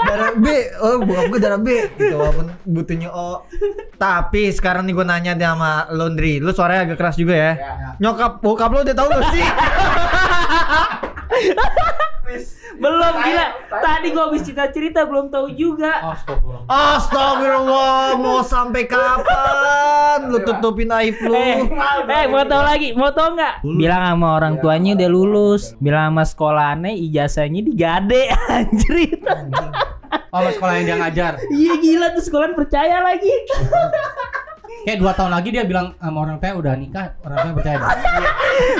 Darah 0.04 0.32
B. 0.36 0.46
Oh, 0.84 0.96
bokap 1.00 1.24
gue 1.32 1.40
darah 1.40 1.60
B. 1.60 1.68
Gitu, 1.96 2.14
walaupun 2.14 2.46
butuhnya 2.68 3.08
O. 3.10 3.48
Tapi 3.96 4.52
sekarang 4.52 4.84
nih 4.84 4.92
gue 4.92 5.06
nanya 5.08 5.32
deh 5.32 5.48
sama 5.48 5.88
Laundry, 5.88 6.36
lu 6.38 6.52
suaranya 6.52 6.92
agak 6.92 6.98
keras 7.00 7.16
juga 7.16 7.34
ya. 7.34 7.52
Ya. 7.56 7.72
Nyokap 8.00 8.44
bokap 8.44 8.68
lu 8.72 8.84
udah 8.84 8.96
tahu 8.96 9.08
gak 9.08 9.24
sih? 9.32 9.44
Belum 12.74 13.14
gila. 13.20 13.46
Tadi 13.70 14.06
gua 14.10 14.24
habis 14.32 14.42
cerita-cerita 14.42 15.04
belum 15.06 15.28
tahu 15.28 15.52
juga. 15.54 16.00
Astagfirullah. 16.14 16.64
Astagfirullah, 16.66 18.04
mau 18.18 18.40
sampai 18.42 18.82
kapan 18.88 20.32
lu 20.32 20.38
tutupin 20.42 20.88
aib 20.90 21.16
lu? 21.20 21.34
Eh, 21.36 21.60
eh 22.08 22.24
mau 22.26 22.42
tahu 22.46 22.62
lagi, 22.64 22.88
mau 22.96 23.12
tahu 23.12 23.36
nggak? 23.36 23.54
Bilang 23.62 24.02
sama 24.08 24.28
orang 24.40 24.54
tuanya 24.58 24.96
udah 24.96 25.10
lulus, 25.10 25.62
bilang 25.78 26.14
sama 26.14 26.24
sekolahnya 26.24 26.90
ijazahnya 26.96 27.60
digade 27.62 28.22
anjir. 28.56 29.20
Oh, 30.34 30.42
sekolah 30.42 30.74
yang 30.82 30.86
dia 30.86 30.96
ngajar. 30.98 31.32
Iya 31.50 31.74
gila 31.78 32.06
tuh 32.14 32.24
sekolah 32.26 32.54
percaya 32.58 33.02
lagi. 33.02 33.30
Kayak 34.84 34.98
dua 35.00 35.12
tahun 35.16 35.32
lagi 35.32 35.48
dia 35.48 35.64
bilang 35.64 35.96
sama 35.96 36.18
orang 36.28 36.36
tua 36.38 36.52
udah 36.60 36.72
nikah, 36.76 37.16
orang 37.24 37.38
tua 37.40 37.52
percaya 37.56 37.76
dah. 37.80 37.88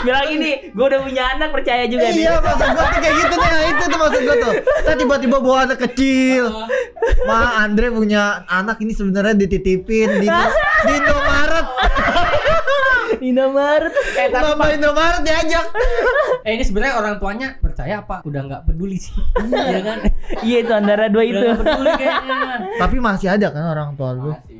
bilang 0.04 0.26
ini, 0.30 0.50
gue 0.70 0.84
udah 0.84 1.00
punya 1.00 1.22
anak 1.34 1.50
percaya 1.50 1.84
juga. 1.88 2.06
Iya 2.12 2.38
maksud 2.38 2.68
gua 2.76 2.86
tuh 2.92 3.00
kayak 3.00 3.16
gitu 3.18 3.34
nih 3.34 3.64
itu 3.72 3.84
tuh 3.88 3.98
maksud 3.98 4.20
gua 4.22 4.36
tuh 4.38 4.52
Saya 4.84 4.96
tiba-tiba 5.00 5.36
bawa 5.40 5.58
anak 5.66 5.78
kecil 5.90 6.44
Ma 7.26 7.64
Andre 7.64 7.86
punya 7.90 8.44
anak 8.46 8.76
ini 8.84 8.92
sebenarnya 8.94 9.34
dititipin 9.34 10.22
di, 10.22 10.28
di 10.28 10.92
Indomaret 10.94 11.66
Indomaret. 13.24 13.94
Eh, 14.20 14.28
Mama 14.36 14.64
Indomaret 14.68 15.22
diajak 15.24 15.66
Eh 16.44 16.60
ini 16.60 16.64
sebenarnya 16.64 16.94
orang 17.00 17.16
tuanya 17.16 17.56
percaya 17.56 18.04
apa? 18.04 18.20
Udah 18.20 18.44
nggak 18.44 18.62
peduli 18.68 19.00
sih. 19.00 19.16
Iya 19.48 19.80
kan? 19.80 19.98
Iya 20.44 20.56
itu 20.60 20.72
antara 20.76 21.08
dua 21.08 21.24
itu. 21.24 21.40
peduli 21.40 21.90
kayaknya. 21.96 22.38
Tapi 22.76 22.96
masih 23.00 23.28
ada 23.32 23.48
kan 23.48 23.64
orang 23.64 23.96
tua 23.96 24.12
lu 24.12 24.36
Masih, 24.36 24.53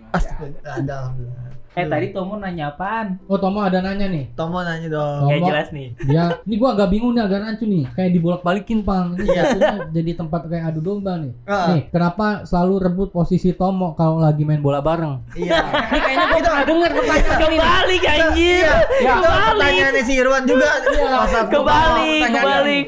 ada 0.64 0.94
alhamdulillah 1.03 1.42
Eh 1.74 1.90
tadi 1.90 2.14
Tomo 2.14 2.38
nanya 2.38 2.70
apaan? 2.70 3.18
Oh 3.27 3.35
Tomo 3.35 3.59
ada 3.59 3.83
nanya 3.83 4.07
nih. 4.07 4.31
Tomo 4.33 4.62
nanya 4.62 4.87
dong 4.87 5.27
Gak 5.27 5.42
Tomo. 5.42 5.46
jelas 5.50 5.68
nih. 5.74 5.90
Dia, 6.07 6.38
ini 6.40 6.55
gua 6.55 6.70
agak 6.70 6.87
bingung 6.87 7.11
nih 7.11 7.27
agak 7.27 7.38
rancu 7.42 7.66
nih. 7.66 7.83
Kayak 7.90 8.11
dibolak-balikin 8.14 8.79
pang. 8.81 9.18
Ini 9.18 9.27
Iya. 9.27 9.35
jatuhnya 9.42 9.74
jadi 9.90 10.11
tempat 10.14 10.40
kayak 10.46 10.70
adu 10.70 10.79
domba 10.81 11.18
nih. 11.18 11.35
Ah. 11.42 11.74
Nih, 11.74 11.90
kenapa 11.90 12.46
selalu 12.46 12.74
rebut 12.79 13.11
posisi 13.11 13.50
Tomo 13.50 13.90
kalau 13.92 14.22
lagi 14.22 14.46
main 14.46 14.62
bola 14.62 14.79
bareng? 14.79 15.27
Iya 15.35 15.50
Ini 15.66 15.98
kayaknya 16.07 16.27
gua 16.31 16.40
pernah 16.40 16.62
denger 16.62 16.90
pertanyaan 16.94 17.27
ini. 17.42 17.57
Kebalik 17.59 18.03
anjir. 18.07 18.31
Iya, 18.55 18.74
itu 18.79 19.03
Kebalik. 19.03 19.42
pertanyaannya 19.50 20.03
si 20.07 20.12
Irwan 20.14 20.42
juga 20.46 20.70
Kebalik, 20.79 21.50
pertanyaannya. 21.50 22.31
kebalik. 22.31 22.85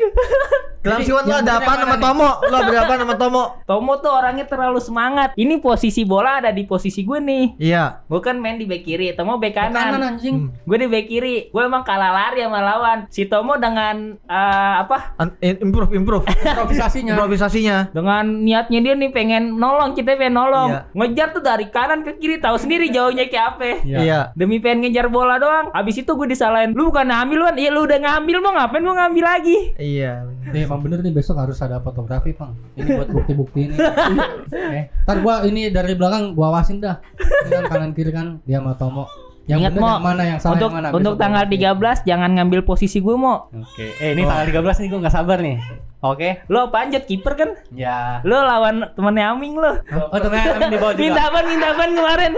Siwan 0.99 1.23
lu 1.23 1.31
yang 1.31 1.43
ada 1.43 1.53
apa 1.57 1.73
mana 1.77 1.97
Tomo? 1.97 2.31
Lu 2.43 2.55
ada 2.55 2.79
apa 2.81 2.93
sama 2.95 3.15
Tomo? 3.15 3.43
Tomo 3.69 3.93
tuh 3.97 4.13
orangnya 4.13 4.45
terlalu 4.45 4.79
semangat. 4.79 5.35
Ini 5.35 5.59
posisi 5.59 6.03
bola 6.03 6.39
ada 6.39 6.51
di 6.51 6.63
posisi 6.63 7.03
gue 7.03 7.19
nih. 7.19 7.45
Iya 7.59 8.07
Gue 8.07 8.21
kan 8.21 8.37
main 8.37 8.55
di 8.55 8.65
back 8.65 8.83
kiri, 8.83 9.11
Tomo 9.13 9.37
back 9.37 9.53
Kanan 9.53 9.75
kanan. 9.75 10.03
anjing. 10.15 10.53
Gue 10.63 10.77
di 10.77 10.87
back 10.87 11.07
kiri. 11.07 11.49
Gue 11.49 11.63
emang 11.63 11.83
kalah 11.83 12.11
lari 12.11 12.41
sama 12.41 12.61
lawan. 12.61 12.99
Si 13.09 13.27
Tomo 13.27 13.57
dengan 13.57 14.15
eh, 14.17 14.75
apa? 14.79 15.17
An- 15.17 15.35
Improve, 15.41 15.93
improve 15.93 16.25
Improvisasinya. 16.47 17.13
Improvisasinya 17.15 17.77
Dengan 17.91 18.25
niatnya 18.41 18.79
dia 18.81 18.95
nih 18.95 19.11
pengen 19.11 19.57
nolong, 19.57 19.93
kita 19.93 20.15
pengen 20.15 20.37
nolong. 20.37 20.71
Iya. 20.71 20.81
Ngejar 20.93 21.29
tuh 21.33 21.43
dari 21.43 21.67
kanan 21.67 22.03
ke 22.03 22.15
kiri, 22.17 22.39
tahu 22.39 22.57
sendiri 22.57 22.89
jauhnya 22.89 23.27
kayak 23.27 23.47
apa. 23.55 23.65
Iya. 23.83 23.99
Iya 23.99 24.21
Demi 24.33 24.59
pengen 24.59 24.85
ngejar 24.85 25.09
bola 25.09 25.37
doang. 25.37 25.73
Habis 25.73 25.99
itu 25.99 26.11
gue 26.11 26.29
disalahin. 26.29 26.71
Lu 26.71 26.89
bukan 26.89 27.07
ngambil 27.07 27.39
kan? 27.45 27.57
Iya 27.57 27.71
lu 27.71 27.81
udah 27.83 27.99
ngambil 27.99 28.37
mau 28.39 28.53
ngapain 28.53 28.83
gua 28.83 28.97
ngambil 28.99 29.25
lagi? 29.25 29.59
Iya 29.77 30.13
Eh, 30.47 30.63
emang 30.77 30.85
bener 30.85 31.01
nih 31.01 31.15
besok 31.17 31.41
harus 31.41 31.57
ada 31.65 31.81
fotografi, 31.81 32.37
Pang. 32.37 32.53
Ini 32.77 33.01
buat 33.01 33.09
bukti-bukti 33.09 33.73
ini. 33.73 33.77
eh, 34.77 34.93
ntar 35.09 35.25
gua 35.25 35.41
ini 35.49 35.73
dari 35.73 35.97
belakang 35.97 36.37
gua 36.37 36.53
awasin 36.53 36.85
dah. 36.85 37.01
Kan 37.49 37.65
kanan 37.65 37.97
kiri 37.97 38.13
kan 38.13 38.45
dia 38.45 38.61
sama 38.61 38.77
Tomo. 38.77 39.09
Yang 39.47 39.63
Ingat 39.63 39.73
yang 39.79 40.03
mana 40.03 40.23
yang 40.27 40.39
salah 40.43 40.59
untuk 40.59 40.71
yang 40.75 40.85
mana. 40.85 40.89
untuk 40.93 41.15
Besok 41.15 41.23
tanggal 41.23 41.45
gua- 41.47 42.03
13 42.03 42.03
jangan 42.11 42.31
ngambil 42.35 42.61
posisi 42.67 42.99
gue 42.99 43.15
mau. 43.15 43.47
Oke. 43.49 43.87
Eh, 44.03 44.13
ini 44.13 44.27
tanggal 44.27 44.47
13 44.53 44.83
nih 44.85 44.89
gua 44.93 44.99
nggak 45.07 45.17
sabar 45.17 45.39
nih. 45.41 45.57
Oke. 46.03 46.29
Lo 46.51 46.69
panjat 46.69 47.09
kiper 47.09 47.33
kan? 47.39 47.51
Ya. 47.73 48.21
Lo 48.27 48.43
lawan 48.43 48.91
temennya 48.93 49.33
Aming 49.33 49.57
lo. 49.57 49.81
Oh, 50.13 50.19
temen 50.21 50.45
Amin 50.45 50.69
di 50.69 50.77
bawah 50.77 50.93
juga. 50.93 51.03
Minta 51.09 51.25
ban, 51.33 51.45
minta 51.49 51.69
ban 51.73 51.91
kemarin. 51.95 52.33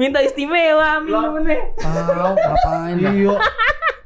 Minta 0.00 0.18
istimewa 0.24 0.98
Aming 0.98 1.14
temennya. 1.14 1.58
Tahu 1.78 2.34
ngapain. 2.34 2.96
Iya 2.98 3.38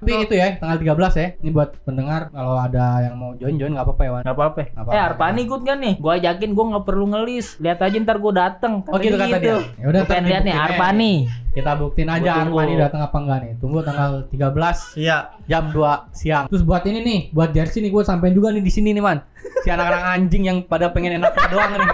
Tapi 0.02 0.26
itu 0.26 0.34
ya, 0.34 0.58
tanggal 0.58 0.82
13 0.82 1.14
ya. 1.14 1.28
Ini 1.38 1.50
buat 1.54 1.70
pendengar 1.86 2.34
kalau 2.34 2.58
ada 2.58 3.06
yang 3.06 3.14
mau 3.14 3.38
join-join 3.38 3.70
nggak 3.70 3.86
apa-apa 3.86 4.02
ya, 4.02 4.10
Wan. 4.10 4.22
Gak 4.26 4.34
apa-apa. 4.34 4.60
Nggak 4.66 4.82
apa-apa. 4.82 4.98
Eh 4.98 5.02
Arpani 5.06 5.40
ikut 5.46 5.62
kan 5.62 5.78
nih? 5.78 5.94
Gua 6.02 6.12
ajakin 6.18 6.50
gua 6.58 6.64
nggak 6.74 6.84
perlu 6.90 7.04
ngelis. 7.14 7.46
Lihat 7.62 7.78
aja 7.86 7.96
ntar 8.02 8.18
gua 8.18 8.32
dateng. 8.34 8.82
Oh 8.82 8.98
gitu 8.98 9.14
kata 9.14 9.38
dia. 9.38 9.62
Ya 9.78 9.86
udah 9.86 10.02
Gua 10.02 10.10
pengen 10.10 10.24
lihat 10.26 10.42
nih 10.42 10.54
Arpani. 10.58 11.14
Kita 11.52 11.76
buktiin 11.78 12.08
aja 12.10 12.42
tunggu. 12.42 12.58
Armani 12.58 12.74
datang 12.80 13.00
apa 13.06 13.16
enggak 13.22 13.38
nih. 13.46 13.52
Tunggu 13.62 13.78
tanggal 13.86 14.10
13 14.26 14.98
Iya 14.98 15.18
jam 15.46 15.70
2 15.70 16.10
siang. 16.10 16.44
Terus 16.50 16.66
buat 16.66 16.82
ini 16.88 16.98
nih, 17.04 17.20
buat 17.30 17.54
jersey 17.54 17.78
nih 17.84 17.94
gue 17.94 18.02
sampein 18.02 18.34
juga 18.34 18.50
nih 18.50 18.64
di 18.64 18.72
sini 18.72 18.90
nih, 18.90 19.04
Man. 19.04 19.22
Si 19.62 19.68
anak-anak 19.70 20.02
anjing 20.18 20.48
yang 20.48 20.58
pada 20.66 20.90
pengen 20.90 21.22
enak 21.22 21.30
doang 21.52 21.78
nih. 21.78 21.92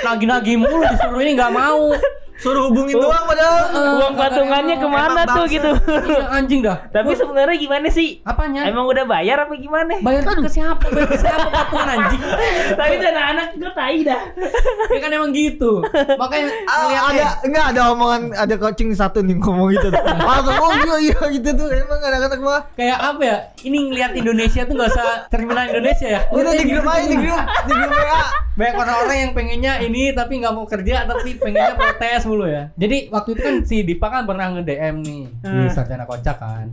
Nagi-nagi 0.00 0.56
mulu 0.56 0.80
disuruh 0.88 1.20
ini 1.20 1.36
nggak 1.36 1.52
mau. 1.52 1.92
Suruh 2.40 2.72
hubungin 2.72 2.96
doang 2.96 3.24
padahal 3.24 3.62
Uang 4.00 4.14
patungannya 4.16 4.76
ke 4.76 4.88
mana 4.88 5.20
emang 5.22 5.36
tuh 5.36 5.44
gitu. 5.46 5.70
Iya, 5.70 6.24
anjing 6.32 6.60
dah. 6.60 6.76
Tapi 6.88 7.12
sebenarnya 7.12 7.56
gimana 7.56 7.86
sih? 7.88 8.24
Apanya? 8.24 8.64
Emang 8.64 8.88
udah 8.88 9.04
bayar 9.04 9.44
apa 9.44 9.54
gimana? 9.54 10.00
bayar 10.00 10.24
ke 10.24 10.48
siapa? 10.48 10.84
Bayar 10.88 11.08
ke 11.08 11.18
siapa 11.20 11.48
patungan 11.54 11.88
anjing? 11.90 12.22
Tapi 12.74 12.92
tuh 12.96 13.08
anak-anak 13.08 13.46
gue 13.54 13.72
tai 13.72 13.98
dah. 14.00 14.20
Ya 14.88 14.98
kan 14.98 15.10
emang 15.12 15.30
gitu. 15.30 15.84
Makanya 16.16 16.48
Ah, 16.70 16.76
ngeliat 16.86 17.02
ada 17.04 17.26
enggak 17.42 17.64
ada 17.74 17.80
omongan 17.92 18.22
ada 18.32 18.54
coaching 18.56 18.90
satu 18.94 19.20
nih 19.20 19.36
ngomong 19.36 19.68
gitu 19.74 19.88
tuh. 19.94 20.00
Langsung 20.00 20.56
oh 20.56 20.72
iya 20.72 20.96
iya 21.10 21.20
gitu 21.30 21.50
tuh. 21.54 21.68
Emang 21.68 22.00
anak-anak 22.00 22.38
mah 22.40 22.60
kayak 22.72 22.98
apa 22.98 23.22
ya? 23.22 23.36
Ini 23.60 23.78
ngeliat 23.90 24.12
Indonesia 24.14 24.62
tuh 24.64 24.74
nggak 24.74 24.90
usah 24.90 25.08
terminal 25.28 25.64
Indonesia 25.66 26.08
ya. 26.08 26.20
udah 26.30 26.52
di 26.52 26.64
grup 26.64 26.86
aja 26.86 27.04
di 27.04 27.16
grup 27.16 27.40
di 27.66 27.72
grup 27.74 27.90
WA. 27.92 28.22
banyak 28.50 28.76
orang-orang 28.76 29.18
yang 29.18 29.32
pengennya 29.32 29.72
ini 29.80 30.12
tapi 30.12 30.36
nggak 30.36 30.52
mau 30.52 30.64
kerja 30.64 31.08
tapi 31.08 31.36
pengennya 31.36 31.74
protes 31.74 32.22
mulu 32.30 32.46
ya 32.46 32.70
jadi 32.74 33.10
waktu 33.10 33.34
itu 33.34 33.42
kan 33.42 33.56
si 33.66 33.82
Dipa 33.82 34.06
kan 34.06 34.22
pernah 34.22 34.54
nge 34.54 34.62
DM 34.62 34.96
nih 35.02 35.22
di 35.42 35.48
Hmm. 35.60 35.66
sarjana 35.68 36.06
kocak 36.06 36.38
kan 36.38 36.70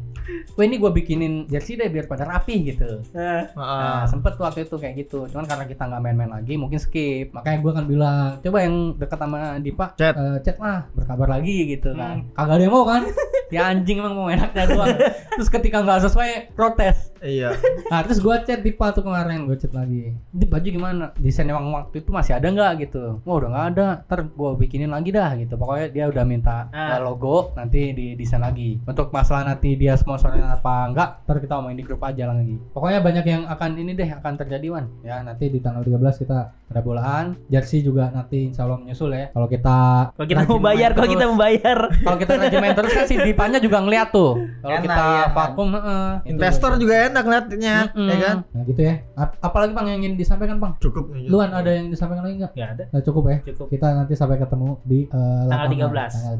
Wah 0.55 0.63
ini 0.63 0.75
gue 0.75 0.91
bikinin 0.91 1.33
jersey 1.47 1.75
deh 1.75 1.87
biar 1.87 2.05
pada 2.05 2.23
rapi 2.23 2.67
gitu 2.67 2.99
Nah, 3.13 3.47
Heeh. 3.47 3.99
sempet 4.09 4.35
tuh 4.35 4.43
waktu 4.43 4.65
itu 4.65 4.75
kayak 4.75 4.95
gitu. 4.99 5.25
Cuman 5.31 5.45
karena 5.45 5.65
kita 5.65 5.83
nggak 5.85 6.01
main-main 6.01 6.31
lagi, 6.31 6.53
mungkin 6.55 6.77
skip. 6.77 7.31
Makanya 7.31 7.57
gue 7.59 7.71
kan 7.73 7.85
bilang, 7.85 8.27
coba 8.41 8.57
yang 8.59 8.75
dekat 8.95 9.19
sama 9.19 9.39
Dipa, 9.59 9.85
Chat. 9.95 10.13
eh, 10.15 10.37
chat 10.43 10.57
lah, 10.57 10.85
berkabar 10.93 11.27
lagi 11.29 11.67
gitu 11.67 11.93
kan. 11.93 12.27
Kagak 12.33 12.55
ada 12.59 12.63
yang 12.63 12.73
mau 12.73 12.85
kan? 12.85 13.03
Ya 13.47 13.71
anjing 13.71 14.03
emang 14.03 14.11
mau 14.11 14.27
enaknya 14.27 14.67
doang. 14.67 14.91
Terus 15.39 15.47
ketika 15.47 15.79
nggak 15.79 16.03
sesuai, 16.03 16.51
protes. 16.51 17.15
Iya. 17.23 17.55
Nah 17.87 18.03
terus 18.03 18.19
gue 18.19 18.35
chat 18.43 18.59
Dipa 18.59 18.91
tuh 18.91 19.07
kemarin, 19.07 19.47
gue 19.47 19.55
chat 19.55 19.71
lagi. 19.71 20.11
Di 20.35 20.43
baju 20.43 20.67
gimana? 20.67 21.15
Desain 21.15 21.47
yang 21.47 21.63
waktu 21.71 22.03
itu 22.03 22.11
masih 22.11 22.35
ada 22.35 22.43
nggak 22.43 22.83
gitu? 22.83 23.23
Wah 23.23 23.35
udah 23.39 23.47
nggak 23.47 23.65
ada. 23.71 23.87
Ntar 24.03 24.19
gue 24.27 24.51
bikinin 24.59 24.91
lagi 24.91 25.15
dah 25.15 25.31
gitu. 25.39 25.55
Pokoknya 25.55 25.87
dia 25.87 26.05
udah 26.11 26.23
minta 26.27 26.67
eh, 26.75 26.99
logo, 26.99 27.55
nanti 27.55 27.95
di 27.95 28.19
desain 28.19 28.43
lagi. 28.43 28.83
Untuk 28.83 29.15
masalah 29.15 29.47
nanti 29.47 29.79
dia 29.79 29.95
sponsor 29.95 30.16
sponsornya 30.17 30.57
apa 30.57 30.89
enggak, 30.89 31.09
ntar 31.29 31.37
kita 31.37 31.53
omongin 31.61 31.77
di 31.77 31.85
grup 31.85 32.01
aja 32.01 32.33
lagi. 32.33 32.57
Pokoknya 32.73 32.99
banyak 33.05 33.25
yang 33.29 33.43
akan 33.45 33.71
ini 33.77 33.93
deh 33.93 34.09
akan 34.09 34.33
terjadi 34.33 34.67
Wan. 34.73 34.89
Ya 35.05 35.21
nanti 35.21 35.45
di 35.53 35.61
tanggal 35.61 35.85
13 35.85 36.21
kita 36.25 36.57
ada 36.67 36.81
bolaan, 36.83 37.37
jersey 37.47 37.79
juga 37.79 38.09
nanti 38.11 38.49
insya 38.49 38.65
Allah 38.65 38.81
menyusul 38.81 39.13
ya. 39.13 39.29
Kalau 39.31 39.45
kita 39.45 39.77
Kalau 40.17 40.27
kita 40.27 40.43
mau 40.49 40.59
bayar, 40.59 40.91
kalau 40.97 41.07
kita 41.07 41.23
mau 41.29 41.37
bayar. 41.37 41.77
kalau 42.01 42.17
kita 42.17 42.33
rajin 42.35 42.59
main 42.59 42.75
terus 42.75 42.91
kan 42.91 43.05
si 43.05 43.15
Dipanya 43.15 43.61
juga 43.61 43.77
ngeliat 43.79 44.09
tuh. 44.09 44.41
Kalau 44.59 44.79
kita 44.81 44.97
iya, 44.97 45.23
kan? 45.29 45.35
vakum, 45.37 45.69
heeh, 45.77 46.07
itu 46.25 46.31
Investor 46.33 46.71
juga 46.81 46.93
enak 47.07 47.23
liatnya, 47.23 47.75
Mm-mm. 47.93 48.09
ya 48.09 48.17
kan? 48.19 48.35
Nah 48.51 48.61
gitu 48.65 48.81
ya. 48.81 48.93
Ap- 49.15 49.37
apalagi 49.39 49.71
bang 49.77 49.85
yang 49.93 49.99
ingin 50.01 50.13
disampaikan 50.17 50.57
bang? 50.57 50.73
Cukup. 50.81 51.13
Luan 51.29 51.53
ada 51.53 51.69
yang 51.69 51.87
disampaikan 51.93 52.25
lagi 52.25 52.35
nggak? 52.41 52.51
Enggak 52.57 52.69
ada. 52.73 52.83
Nah, 52.89 53.01
cukup 53.05 53.23
ya. 53.29 53.37
Cukup. 53.53 53.65
Kita 53.69 53.87
nanti 53.93 54.13
sampai 54.17 54.37
ketemu 54.41 54.69
di 54.81 54.99
eh, 55.05 55.45
Tanggal 55.47 55.69
lapangan. 55.69 56.09
13. 56.09 56.15
Tanggal 56.17 56.35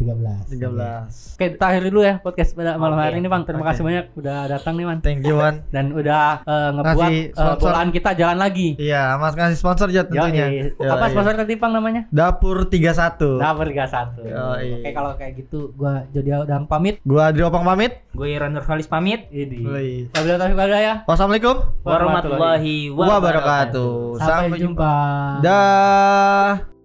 13. 0.49 1.37
13. 1.37 1.37
Oke, 1.37 1.45
kita 1.53 1.65
akhiri 1.69 1.87
dulu 1.93 2.03
ya 2.03 2.15
podcast 2.19 2.51
pada 2.57 2.71
malam 2.75 2.97
Oke. 2.99 3.05
hari 3.05 3.17
ini 3.21 3.27
bang. 3.29 3.43
Terima 3.47 3.63
Oke. 3.63 3.66
Kasih 3.67 3.83
banyak 3.83 4.05
udah 4.15 4.37
datang 4.47 4.73
nih 4.79 4.85
man. 4.87 4.99
Thank 5.03 5.23
you 5.27 5.35
Wan. 5.37 5.63
Dan 5.75 5.91
udah 5.91 6.41
eh, 6.43 6.69
ngebuat 6.73 7.11
sponsor. 7.35 7.61
bolaan 7.61 7.89
kita 7.91 8.09
jalan 8.15 8.37
lagi. 8.39 8.79
Iya, 8.79 9.19
Mas 9.19 9.35
ngasih 9.35 9.57
sponsor 9.59 9.87
Jat 9.91 10.07
tentunya. 10.07 10.47
Yoi. 10.47 10.79
Yoi. 10.79 10.89
Apa 10.91 11.05
sponsor 11.11 11.33
tadi 11.35 11.53
namanya? 11.59 12.01
Dapur 12.09 12.65
31. 12.65 13.37
Dapur 13.37 13.65
31. 13.69 14.23
Yoi. 14.23 14.69
Oke 14.81 14.89
kalau 14.95 15.11
kayak 15.19 15.33
gitu 15.45 15.75
gua 15.75 16.07
jadi 16.15 16.43
udah 16.43 16.63
pamit. 16.65 17.03
Gua 17.03 17.29
Adri 17.29 17.43
Opang 17.43 17.67
pamit. 17.67 18.07
Gue 18.17 18.33
Iran 18.33 18.57
Nurhalis 18.57 18.89
pamit. 18.89 19.29
Ini. 19.29 19.61
Wabillahi 20.09 20.39
taufiq 20.41 20.57
hidayah. 20.57 20.95
Wassalamualaikum 21.05 21.55
Warahmatullahi 21.85 22.89
wabarakatuh. 22.89 24.17
wabarakatuh. 24.17 24.25
Sampai 24.25 24.57
jumpa. 24.57 24.93
Dah. 25.45 26.76